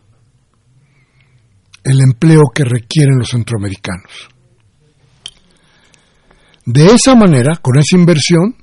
[1.84, 4.30] el empleo que requieren los centroamericanos.
[6.66, 8.56] De esa manera, con esa inversión,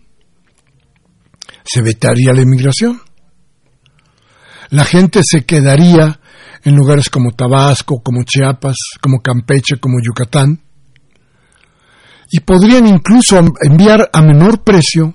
[1.64, 3.00] se vetaría la inmigración.
[4.70, 6.20] La gente se quedaría
[6.64, 10.60] en lugares como Tabasco, como Chiapas, como Campeche, como Yucatán,
[12.30, 15.14] y podrían incluso enviar a menor precio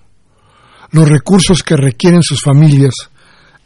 [0.92, 2.94] los recursos que requieren sus familias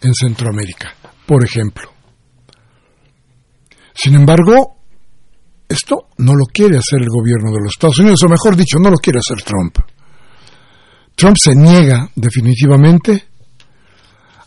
[0.02, 0.94] en Centroamérica,
[1.26, 1.97] por ejemplo.
[3.98, 4.78] Sin embargo,
[5.68, 8.92] esto no lo quiere hacer el gobierno de los Estados Unidos, o mejor dicho, no
[8.92, 9.80] lo quiere hacer Trump.
[11.16, 13.28] Trump se niega definitivamente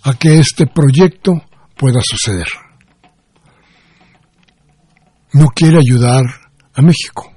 [0.05, 1.33] a que este proyecto
[1.77, 2.47] pueda suceder.
[5.33, 6.23] No quiere ayudar
[6.75, 7.33] a México,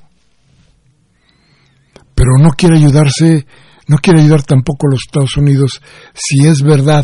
[2.13, 3.47] pero no quiere ayudarse,
[3.87, 5.81] no quiere ayudar tampoco a los Estados Unidos
[6.13, 7.03] si es verdad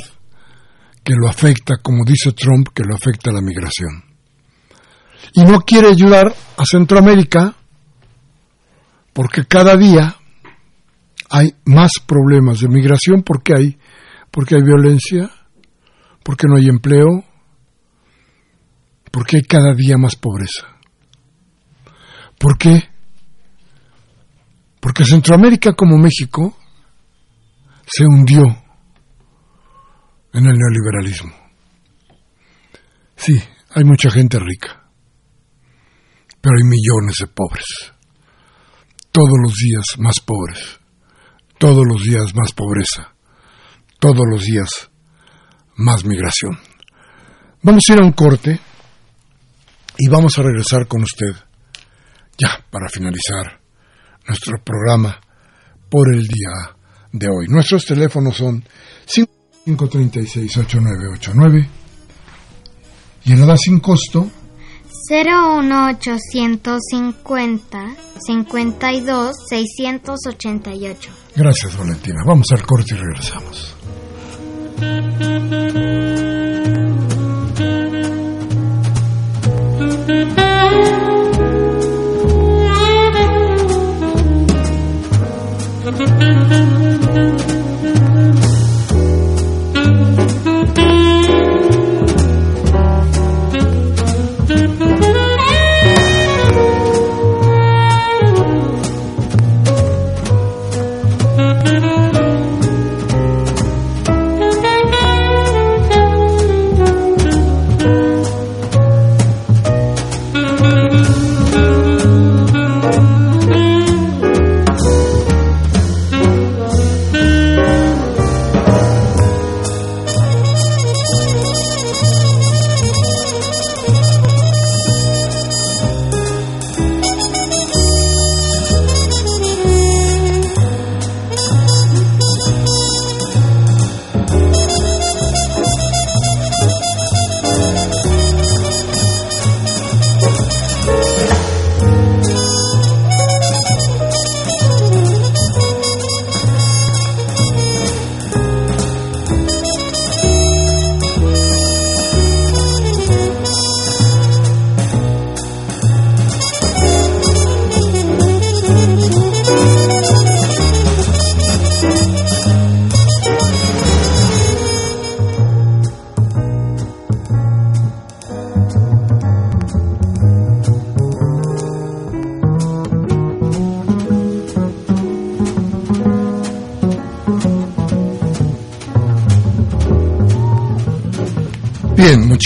[1.03, 4.08] que lo afecta, como dice Trump, que lo afecta a la migración
[5.33, 7.55] y no quiere ayudar a Centroamérica
[9.13, 10.15] porque cada día
[11.29, 13.77] hay más problemas de migración porque hay
[14.31, 15.29] porque hay violencia,
[16.23, 17.23] porque no hay empleo,
[19.11, 20.67] porque hay cada día más pobreza.
[22.37, 22.83] ¿Por qué?
[24.79, 26.55] Porque Centroamérica como México
[27.85, 28.43] se hundió
[30.31, 31.33] en el neoliberalismo.
[33.15, 33.41] Sí,
[33.71, 34.78] hay mucha gente rica
[36.41, 37.65] pero hay millones de pobres.
[39.11, 40.79] Todos los días más pobres,
[41.57, 43.13] todos los días más pobreza,
[43.99, 44.69] todos los días
[45.75, 46.57] más migración.
[47.61, 48.57] Vamos a ir a un corte
[49.97, 51.35] y vamos a regresar con usted
[52.37, 53.59] ya para finalizar
[54.27, 55.19] nuestro programa
[55.89, 56.77] por el día
[57.11, 57.47] de hoy.
[57.49, 58.63] Nuestros teléfonos son
[59.65, 61.67] 536-8989
[63.25, 64.31] y en nada sin costo
[65.09, 67.95] 01850
[68.27, 71.11] 52 688.
[71.35, 72.21] Gracias, Valentina.
[72.27, 73.75] Vamos al corte y regresamos.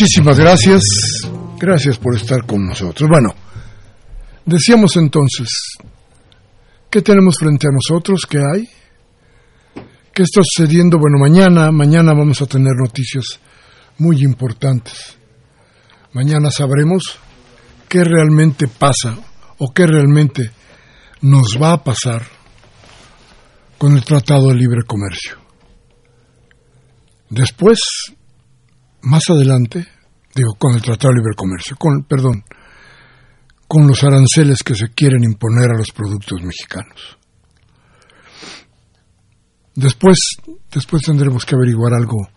[0.03, 0.81] muchísimas gracias.
[1.57, 3.09] Gracias por estar con nosotros.
[3.09, 3.33] Bueno,
[4.45, 5.47] decíamos entonces,
[6.89, 8.25] ¿qué tenemos frente a nosotros?
[8.29, 8.67] ¿Qué hay?
[10.13, 10.97] ¿Qué está sucediendo?
[10.99, 13.39] Bueno, mañana, mañana vamos a tener noticias
[13.97, 15.17] muy importantes.
[16.11, 17.17] Mañana sabremos
[17.87, 19.17] qué realmente pasa
[19.57, 20.51] o qué realmente
[21.21, 22.23] nos va a pasar
[23.77, 25.37] con el Tratado de Libre Comercio.
[27.29, 27.79] Después,
[29.01, 29.92] más adelante,
[30.35, 32.43] digo, con el Tratado de Libre Comercio, con, perdón,
[33.67, 37.17] con los aranceles que se quieren imponer a los productos mexicanos.
[39.75, 40.19] Después,
[40.71, 42.29] después tendremos que averiguar algo,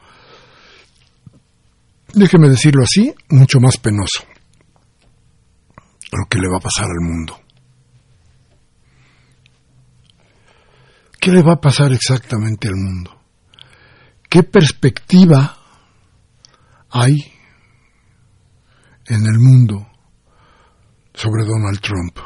[2.14, 4.24] déjeme decirlo así, mucho más penoso.
[6.12, 7.38] Lo que le va a pasar al mundo.
[11.20, 13.20] ¿Qué le va a pasar exactamente al mundo?
[14.30, 15.58] ¿Qué perspectiva
[16.88, 17.35] hay
[19.08, 19.86] en el mundo
[21.14, 22.18] sobre Donald Trump?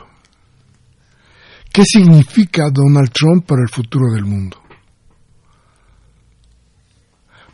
[1.72, 4.60] ¿Qué significa Donald Trump para el futuro del mundo?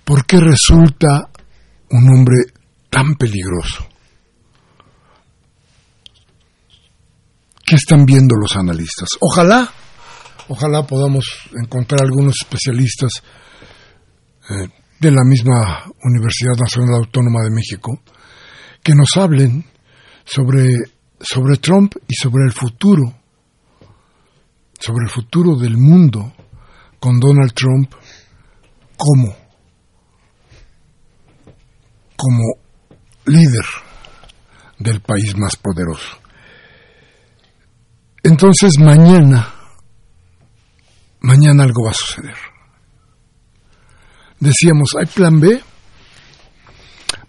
[0.05, 1.29] ¿Por qué resulta
[1.91, 2.37] un hombre
[2.89, 3.87] tan peligroso?
[7.65, 9.09] ¿Qué están viendo los analistas?
[9.21, 9.69] Ojalá,
[10.49, 11.27] ojalá podamos
[11.61, 13.11] encontrar algunos especialistas
[14.49, 14.69] eh,
[15.01, 18.01] de la misma Universidad Nacional Autónoma de México
[18.87, 19.65] que nos hablen
[20.25, 20.69] sobre,
[21.19, 23.03] sobre Trump y sobre el futuro,
[24.79, 26.33] sobre el futuro del mundo
[27.01, 27.93] con Donald Trump
[28.97, 29.35] como,
[33.25, 33.65] líder
[34.79, 36.19] del país más poderoso.
[38.23, 39.53] Entonces mañana,
[41.23, 42.37] mañana algo va a suceder.
[44.39, 45.61] Decíamos, ¿hay plan B?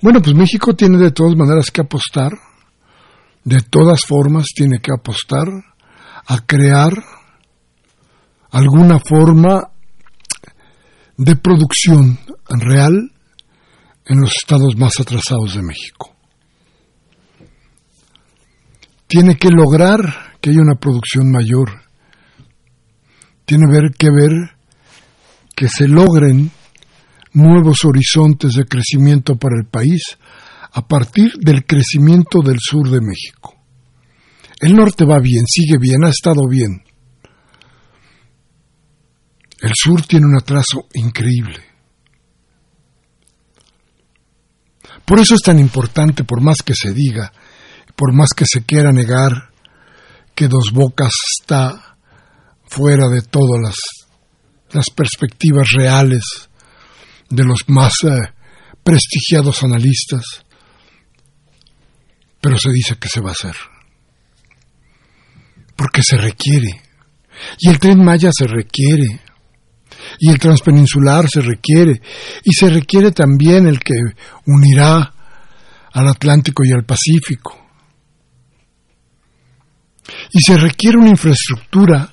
[0.01, 2.31] Bueno, pues México tiene de todas maneras que apostar,
[3.43, 5.47] de todas formas tiene que apostar
[6.27, 6.93] a crear
[8.51, 9.71] alguna forma
[11.17, 12.19] de producción
[12.49, 13.11] real
[14.05, 16.15] en los estados más atrasados de México.
[19.07, 21.81] Tiene que lograr que haya una producción mayor.
[23.45, 24.31] Tiene ver que ver
[25.55, 26.51] que se logren
[27.37, 30.01] nuevos horizontes de crecimiento para el país
[30.71, 33.55] a partir del crecimiento del sur de México.
[34.59, 36.83] El norte va bien, sigue bien, ha estado bien.
[39.61, 41.59] El sur tiene un atraso increíble.
[45.05, 47.31] Por eso es tan importante, por más que se diga,
[47.95, 49.51] por más que se quiera negar,
[50.35, 51.97] que Dos Bocas está
[52.65, 53.75] fuera de todas las,
[54.71, 56.46] las perspectivas reales
[57.29, 58.33] de los más eh,
[58.83, 60.23] prestigiados analistas.
[62.39, 63.55] pero se dice que se va a hacer.
[65.75, 66.81] Porque se requiere.
[67.59, 69.21] Y el tren Maya se requiere.
[70.19, 72.01] Y el transpeninsular se requiere.
[72.43, 73.95] Y se requiere también el que
[74.45, 75.13] unirá
[75.91, 77.67] al Atlántico y al Pacífico.
[80.31, 82.09] Y se requiere una infraestructura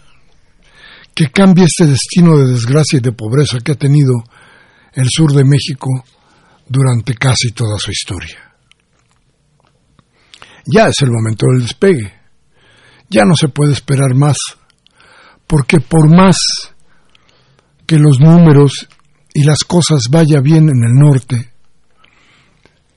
[1.15, 4.15] que cambie este destino de desgracia y de pobreza que ha tenido
[4.95, 5.91] el sur de México
[6.67, 8.55] durante casi toda su historia.
[10.67, 12.13] Ya es el momento del despegue.
[13.11, 14.37] Ya no se puede esperar más,
[15.47, 16.37] porque por más
[17.87, 18.89] que los números
[19.35, 21.53] y las cosas vaya bien en el norte,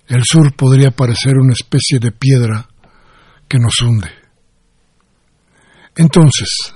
[0.07, 2.69] el sur podría parecer una especie de piedra
[3.49, 4.09] que nos hunde.
[5.95, 6.73] Entonces,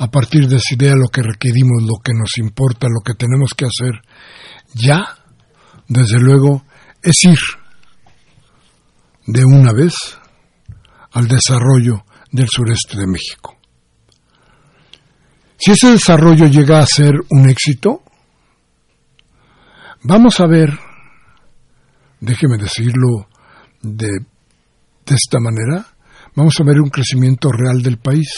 [0.00, 3.52] a partir de esa idea, lo que requerimos, lo que nos importa, lo que tenemos
[3.52, 4.00] que hacer,
[4.72, 5.04] ya,
[5.88, 6.64] desde luego,
[7.02, 7.38] es ir
[9.26, 9.92] de una vez
[11.12, 13.58] al desarrollo del sureste de México.
[15.58, 18.02] Si ese desarrollo llega a ser un éxito,
[20.04, 20.70] vamos a ver,
[22.20, 23.28] déjeme decirlo
[23.82, 25.88] de, de esta manera,
[26.34, 28.30] vamos a ver un crecimiento real del país.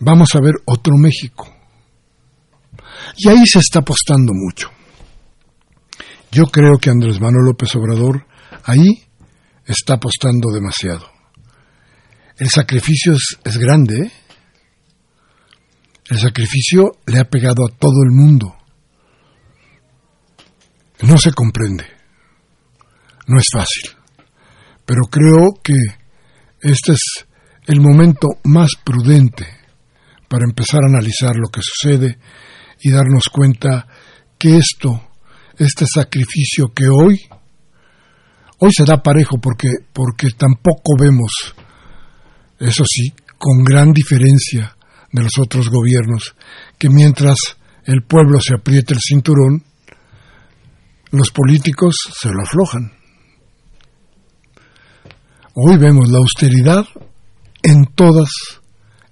[0.00, 1.54] Vamos a ver otro México.
[3.16, 4.70] Y ahí se está apostando mucho.
[6.30, 8.26] Yo creo que Andrés Manuel López Obrador
[8.64, 9.04] ahí
[9.66, 11.10] está apostando demasiado.
[12.36, 14.06] El sacrificio es, grande.
[14.06, 14.12] ¿eh?
[16.10, 18.54] El sacrificio le ha pegado a todo el mundo.
[21.02, 21.84] No se comprende.
[23.26, 23.96] No es fácil.
[24.86, 25.74] Pero creo que
[26.60, 27.26] este es
[27.66, 29.57] el momento más prudente
[30.28, 32.18] para empezar a analizar lo que sucede
[32.80, 33.86] y darnos cuenta
[34.38, 35.08] que esto,
[35.58, 37.20] este sacrificio que hoy,
[38.58, 41.32] hoy se da parejo porque, porque tampoco vemos,
[42.60, 44.76] eso sí, con gran diferencia
[45.12, 46.34] de los otros gobiernos,
[46.78, 47.36] que mientras
[47.84, 49.64] el pueblo se apriete el cinturón,
[51.10, 52.92] los políticos se lo aflojan.
[55.54, 56.86] Hoy vemos la austeridad
[57.62, 58.28] en todas,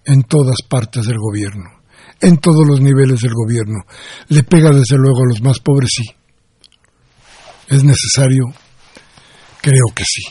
[0.07, 1.77] en todas partes del gobierno
[2.21, 3.85] en todos los niveles del gobierno.
[4.29, 6.05] Le pega desde luego a los más pobres, sí.
[7.69, 8.45] ¿Es necesario?
[9.61, 10.23] Creo que sí.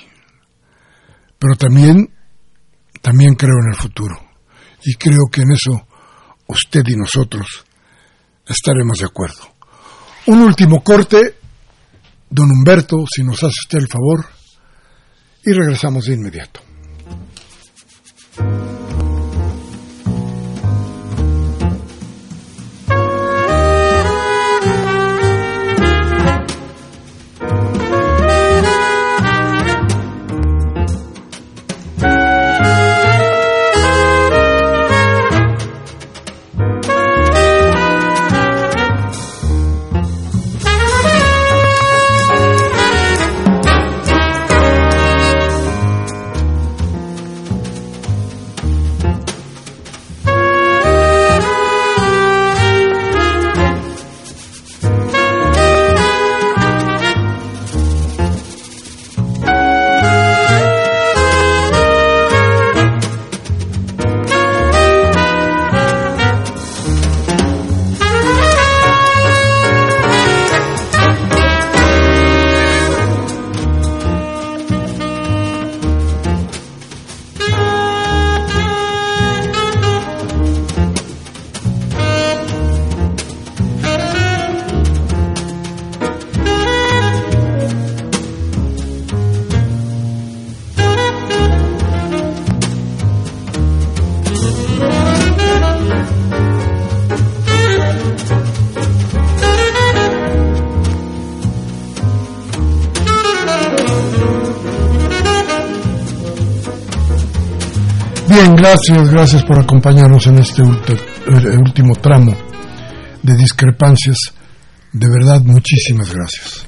[1.38, 2.10] Pero también,
[3.02, 4.16] también creo en el futuro.
[4.84, 5.88] Y creo que en eso
[6.48, 7.46] usted y nosotros
[8.48, 9.54] estaremos de acuerdo.
[10.28, 11.38] Un último corte,
[12.30, 14.26] don Humberto, si nos hace usted el favor,
[15.44, 16.62] y regresamos de inmediato.
[108.68, 112.36] Gracias, gracias por acompañarnos en este eh, último tramo
[113.22, 114.18] de discrepancias.
[114.92, 116.66] De verdad, muchísimas gracias.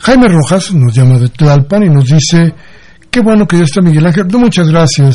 [0.00, 2.52] Jaime Rojas nos llama de Tlalpan y nos dice,
[3.12, 4.26] qué bueno que ya está Miguel Ángel.
[4.26, 5.14] muchas gracias,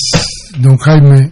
[0.57, 1.31] don Jaime.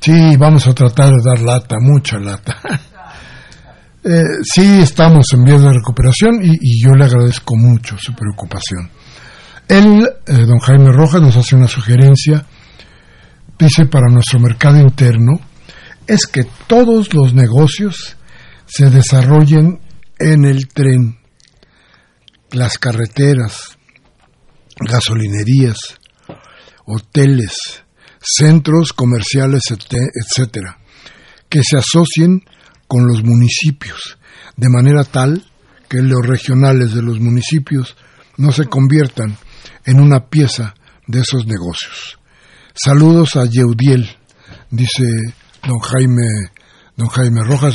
[0.00, 2.56] Sí, vamos a tratar de dar lata, mucha lata.
[4.04, 4.22] eh,
[4.54, 8.88] sí, estamos en vías de recuperación y, yo le agradezco mucho su preocupación.
[9.68, 12.46] Él, eh, don Jaime Rojas, nos hace una sugerencia
[13.58, 15.32] dice para nuestro mercado interno
[16.06, 18.16] es que todos los negocios
[18.66, 19.80] se desarrollen
[20.18, 21.18] en el tren,
[22.50, 23.76] las carreteras,
[24.78, 25.78] gasolinerías,
[26.86, 27.84] hoteles,
[28.20, 30.78] centros comerciales, etcétera,
[31.48, 32.42] que se asocien
[32.88, 34.18] con los municipios,
[34.56, 35.44] de manera tal
[35.88, 37.96] que los regionales de los municipios
[38.36, 39.36] no se conviertan
[39.84, 40.74] en una pieza
[41.06, 42.18] de esos negocios.
[42.78, 44.06] Saludos a Yeudiel,
[44.70, 45.04] dice
[45.66, 46.50] don Jaime,
[46.94, 47.74] don Jaime Rojas.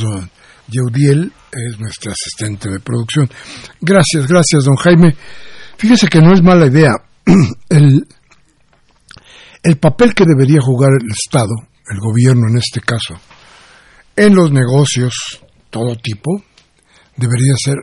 [0.67, 3.27] Yeudiel es nuestra asistente de producción.
[3.81, 5.15] Gracias, gracias, don Jaime.
[5.77, 6.91] Fíjese que no es mala idea.
[7.69, 8.07] El,
[9.63, 11.53] el papel que debería jugar el Estado,
[11.89, 13.15] el gobierno en este caso,
[14.15, 15.41] en los negocios,
[15.71, 16.43] todo tipo,
[17.17, 17.75] debería ser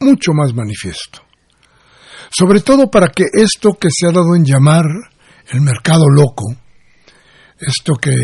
[0.00, 1.22] mucho más manifiesto.
[2.30, 4.84] Sobre todo para que esto que se ha dado en llamar
[5.48, 6.44] el mercado loco,
[7.60, 8.14] esto que,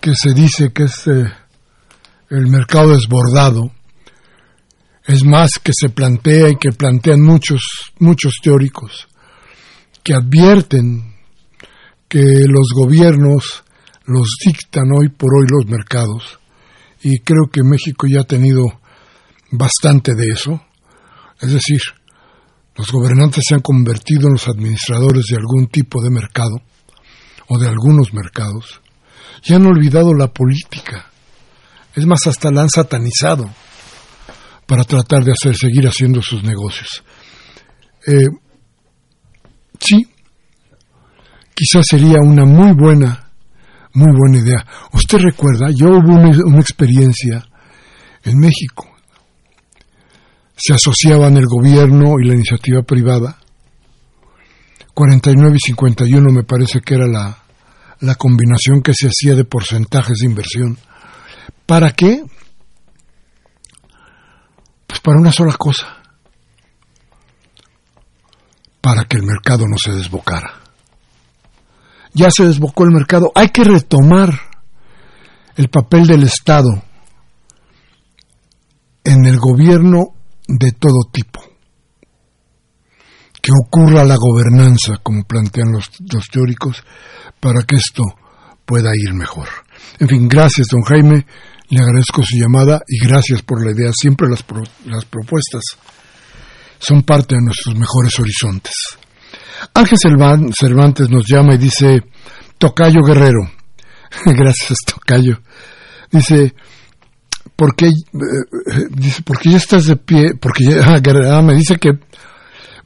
[0.00, 1.32] que se dice que es eh,
[2.30, 3.72] el mercado desbordado,
[5.06, 7.62] es más que se plantea y que plantean muchos,
[7.98, 9.08] muchos teóricos,
[10.02, 11.14] que advierten
[12.08, 13.64] que los gobiernos
[14.04, 16.38] los dictan hoy por hoy los mercados,
[17.02, 18.64] y creo que México ya ha tenido
[19.50, 20.60] bastante de eso,
[21.40, 21.80] es decir,
[22.76, 26.62] los gobernantes se han convertido en los administradores de algún tipo de mercado,
[27.48, 28.80] o de algunos mercados,
[29.44, 31.10] y han olvidado la política,
[31.94, 33.50] es más, hasta la han satanizado
[34.66, 37.02] para tratar de hacer seguir haciendo sus negocios.
[38.06, 38.28] Eh,
[39.80, 40.06] sí,
[41.54, 43.30] quizás sería una muy buena,
[43.94, 44.66] muy buena idea.
[44.92, 47.44] Usted recuerda, yo hubo una, experiencia
[48.22, 48.86] en México.
[50.54, 53.37] Se asociaban el gobierno y la iniciativa privada.
[54.98, 57.38] 49 y 51 me parece que era la,
[58.00, 60.76] la combinación que se hacía de porcentajes de inversión.
[61.66, 62.24] ¿Para qué?
[64.88, 65.86] Pues para una sola cosa.
[68.80, 70.62] Para que el mercado no se desbocara
[72.18, 73.30] ya se desbocó el mercado.
[73.36, 74.28] Hay que retomar
[75.54, 76.82] el papel del Estado
[79.04, 80.14] en el gobierno
[80.48, 81.47] de todo tipo.
[83.48, 85.88] Que ocurra la gobernanza, como plantean los,
[86.30, 86.84] teóricos,
[87.40, 88.02] para que esto
[88.66, 89.48] pueda ir mejor.
[89.98, 91.24] En fin, gracias, don Jaime.
[91.70, 93.90] Le agradezco su llamada y gracias por la idea.
[93.98, 95.62] Siempre las, propuestas
[96.78, 98.74] son parte de nuestros mejores horizontes.
[99.72, 102.02] Ángel Cervantes nos llama y dice,
[102.58, 103.50] Tocayo Guerrero,
[104.26, 105.40] gracias Tocayo,
[106.10, 106.54] dice,
[107.56, 110.34] ¿por qué, eh, dice, porque ya estás de pie?
[110.38, 111.92] Porque ya, ah, ah, me dice que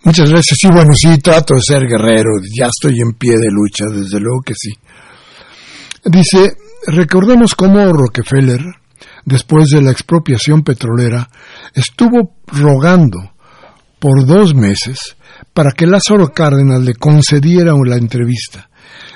[0.05, 3.87] muchas veces sí, bueno, sí, trato de ser guerrero, ya estoy en pie de lucha,
[3.87, 4.71] desde luego que sí.
[6.05, 8.61] Dice, recordemos cómo Rockefeller,
[9.25, 11.29] después de la expropiación petrolera,
[11.75, 13.33] estuvo rogando
[13.99, 15.17] por dos meses
[15.55, 18.69] para que Lázaro Cárdenas le concediera la entrevista,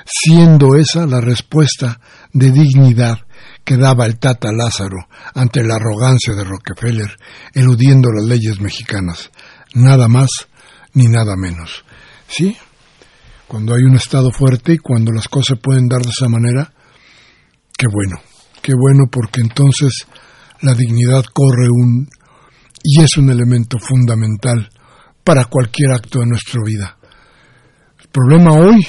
[0.05, 1.99] siendo esa la respuesta
[2.31, 3.19] de dignidad
[3.63, 7.17] que daba el Tata Lázaro ante la arrogancia de Rockefeller,
[7.53, 9.29] eludiendo las leyes mexicanas.
[9.73, 10.29] Nada más
[10.93, 11.83] ni nada menos.
[12.27, 12.57] ¿Sí?
[13.47, 16.73] Cuando hay un Estado fuerte y cuando las cosas pueden dar de esa manera,
[17.77, 18.21] qué bueno,
[18.61, 20.05] qué bueno porque entonces
[20.61, 22.09] la dignidad corre un...
[22.83, 24.69] y es un elemento fundamental
[25.23, 26.97] para cualquier acto de nuestra vida.
[27.99, 28.85] El problema hoy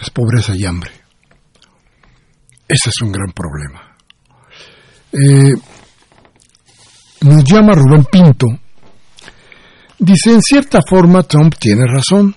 [0.00, 0.90] es pobreza y hambre.
[2.68, 3.96] Ese es un gran problema.
[5.12, 5.54] Eh,
[7.22, 8.46] nos llama Rubén Pinto.
[9.98, 12.34] Dice, en cierta forma Trump tiene razón,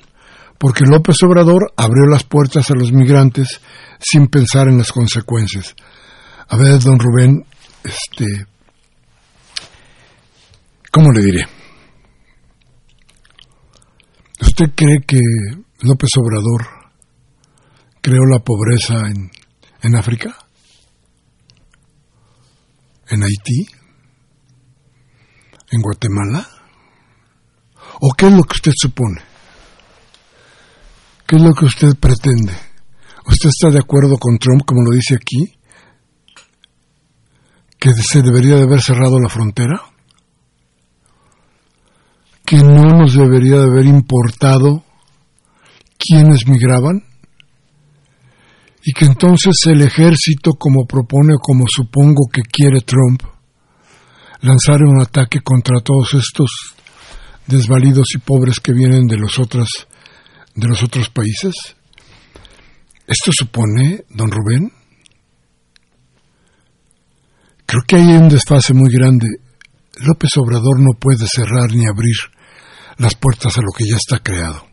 [0.58, 3.62] porque López Obrador abrió las puertas a los migrantes
[4.00, 5.76] sin pensar en las consecuencias.
[6.50, 7.46] A ver, don Rubén,
[7.84, 8.46] este,
[10.92, 11.46] ¿cómo le diré?
[14.40, 15.20] ¿Usted cree que
[15.82, 16.68] López Obrador
[18.02, 19.32] creó la pobreza en,
[19.82, 20.38] en África?
[23.10, 23.68] ¿En Haití?
[25.72, 26.57] ¿En Guatemala?
[28.00, 29.22] ¿O qué es lo que usted supone?
[31.26, 32.54] ¿Qué es lo que usted pretende?
[33.26, 35.58] ¿Usted está de acuerdo con Trump, como lo dice aquí?
[37.80, 39.82] ¿Que se debería de haber cerrado la frontera?
[42.48, 44.82] que no nos debería de haber importado
[46.00, 47.04] quienes migraban
[48.86, 53.22] y que entonces el ejército, como propone o como supongo que quiere Trump,
[54.40, 56.77] lanzara un ataque contra todos estos
[57.48, 59.88] desvalidos y pobres que vienen de los otros
[60.58, 61.54] de los otros países.
[63.06, 64.72] Esto supone, don Rubén,
[67.66, 69.28] creo que hay un desfase muy grande.
[70.00, 72.16] López Obrador no puede cerrar ni abrir
[72.98, 74.68] las puertas a lo que ya está creado.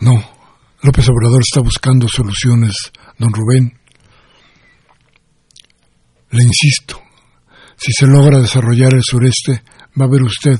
[0.00, 0.12] No,
[0.82, 2.74] López Obrador está buscando soluciones,
[3.18, 3.78] don Rubén.
[6.30, 7.00] Le insisto,
[7.76, 9.62] si se logra desarrollar el sureste,
[10.00, 10.58] va a ver usted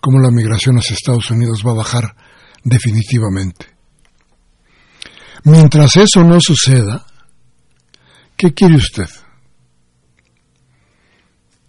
[0.00, 2.16] cómo la migración hacia Estados Unidos va a bajar
[2.64, 3.66] definitivamente.
[5.44, 7.06] Mientras eso no suceda,
[8.36, 9.08] ¿qué quiere usted?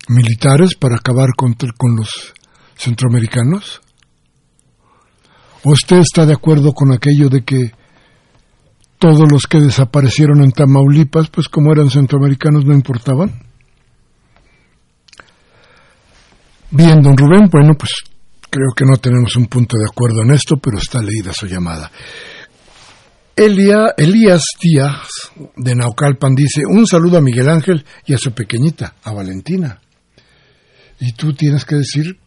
[0.09, 2.33] ¿Militares para acabar con, con los
[2.75, 3.81] centroamericanos?
[5.63, 7.71] ¿O usted está de acuerdo con aquello de que
[8.97, 13.50] todos los que desaparecieron en Tamaulipas, pues como eran centroamericanos, no importaban?
[16.71, 17.91] Bien, don Rubén, bueno, pues
[18.49, 21.91] creo que no tenemos un punto de acuerdo en esto, pero está leída su llamada.
[23.35, 25.07] Elia, Elías Díaz
[25.55, 29.79] de Naucalpan dice, un saludo a Miguel Ángel y a su pequeñita, a Valentina.
[30.99, 32.19] Y tú tienes que decir,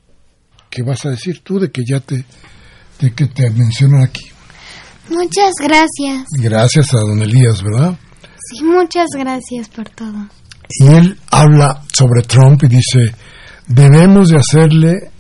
[0.71, 2.25] ¿qué vas a decir tú de que ya te
[3.01, 4.25] de que te mencionan aquí.
[5.09, 6.27] Muchas gracias.
[6.39, 7.97] Gracias a don Elías, ¿verdad?
[8.51, 10.29] Sí, muchas gracias por todo.
[10.81, 13.15] Y él habla sobre Trump y dice,
[13.67, 15.11] debemos de hacerle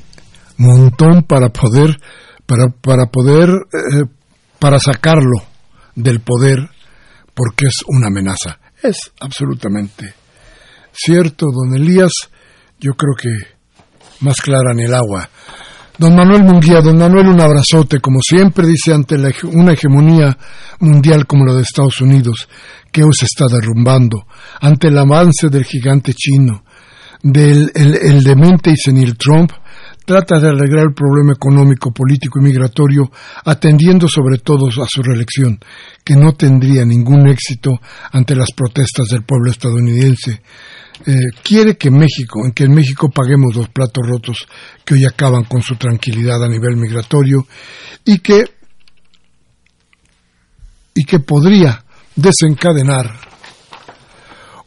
[0.57, 1.99] montón para poder,
[2.47, 4.05] para, para poder, eh,
[4.59, 5.42] para sacarlo
[5.95, 6.59] del poder,
[7.34, 8.59] porque es una amenaza.
[8.82, 10.14] Es absolutamente
[10.92, 12.12] cierto, don Elías,
[12.78, 13.30] yo creo que
[14.20, 15.28] más clara en el agua.
[15.97, 20.36] Don Manuel Munguía, don Manuel, un abrazote, como siempre dice, ante una hegemonía
[20.80, 22.49] mundial como la de Estados Unidos,
[22.90, 24.26] que hoy se está derrumbando,
[24.61, 26.64] ante el avance del gigante chino,
[27.25, 29.51] del el, demente y senil Trump,
[30.05, 33.11] trata de arreglar el problema económico, político y migratorio,
[33.47, 35.59] atendiendo sobre todo a su reelección,
[36.05, 37.70] que no tendría ningún éxito
[38.12, 40.43] ante las protestas del pueblo estadounidense,
[41.07, 41.12] eh,
[41.43, 44.47] quiere que México, en que en México paguemos los platos rotos
[44.85, 47.47] que hoy acaban con su tranquilidad a nivel migratorio
[48.05, 48.45] y que
[50.95, 53.11] y que podría desencadenar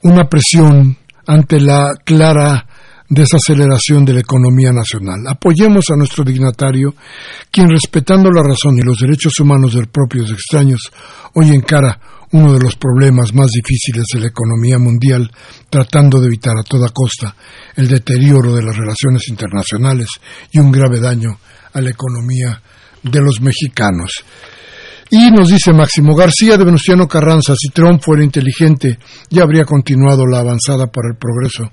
[0.01, 0.97] una presión
[1.28, 2.65] ante la clara
[3.09, 5.25] desaceleración de la economía nacional.
[5.28, 6.93] Apoyemos a nuestro dignatario,
[7.51, 10.91] quien respetando la razón y los derechos humanos de propios extraños,
[11.34, 11.99] hoy encara
[12.32, 15.32] uno de los problemas más difíciles de la economía mundial,
[15.69, 17.34] tratando de evitar a toda costa
[17.75, 20.07] el deterioro de las relaciones internacionales
[20.51, 21.38] y un grave daño
[21.71, 22.61] a la economía
[23.03, 24.11] de los mexicanos.
[25.10, 28.99] Y nos dice Máximo García de Venustiano Carranza, si Trump fuera inteligente,
[29.30, 31.72] ya habría continuado la avanzada para el progreso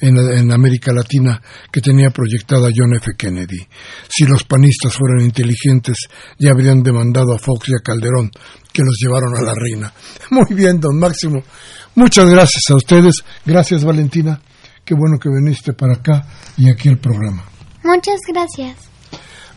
[0.00, 1.40] en, América Latina
[1.72, 3.12] que tenía proyectada John F.
[3.16, 3.58] Kennedy.
[4.08, 5.96] Si los panistas fueran inteligentes,
[6.38, 8.30] ya habrían demandado a Fox y a Calderón,
[8.72, 9.92] que los llevaron a la reina.
[10.30, 11.42] Muy bien, don Máximo.
[11.96, 13.24] Muchas gracias a ustedes.
[13.44, 14.40] Gracias, Valentina.
[14.84, 16.24] Qué bueno que viniste para acá
[16.56, 17.44] y aquí el programa.
[17.82, 18.76] Muchas gracias.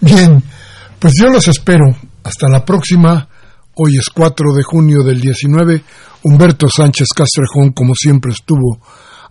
[0.01, 0.41] Bien,
[0.97, 1.85] pues yo los espero
[2.23, 3.27] hasta la próxima.
[3.75, 5.83] Hoy es 4 de junio del 19.
[6.23, 8.79] Humberto Sánchez Castrejón, como siempre, estuvo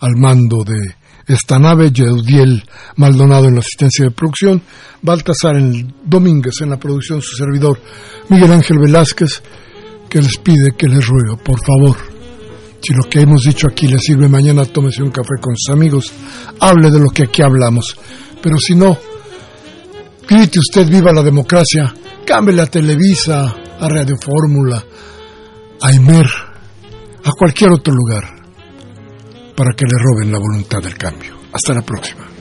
[0.01, 2.65] al mando de esta nave, Yeudiel
[2.97, 4.63] Maldonado en la asistencia de producción,
[5.03, 7.79] Baltasar en Domínguez en la producción, su servidor
[8.31, 9.43] Miguel Ángel Velázquez,
[10.09, 11.97] que les pide, que les ruego, por favor,
[12.81, 16.13] si lo que hemos dicho aquí le sirve mañana, tómese un café con sus amigos,
[16.61, 17.97] hable de lo que aquí hablamos,
[18.41, 18.97] pero si no,
[20.29, 24.85] grite usted viva la democracia, Cámbele a Televisa, a Radio Fórmula,
[25.81, 26.27] a Imer,
[27.25, 28.25] a cualquier otro lugar,
[29.57, 31.35] para que le roben la voluntad del cambio.
[31.53, 32.38] Hasta la próxima.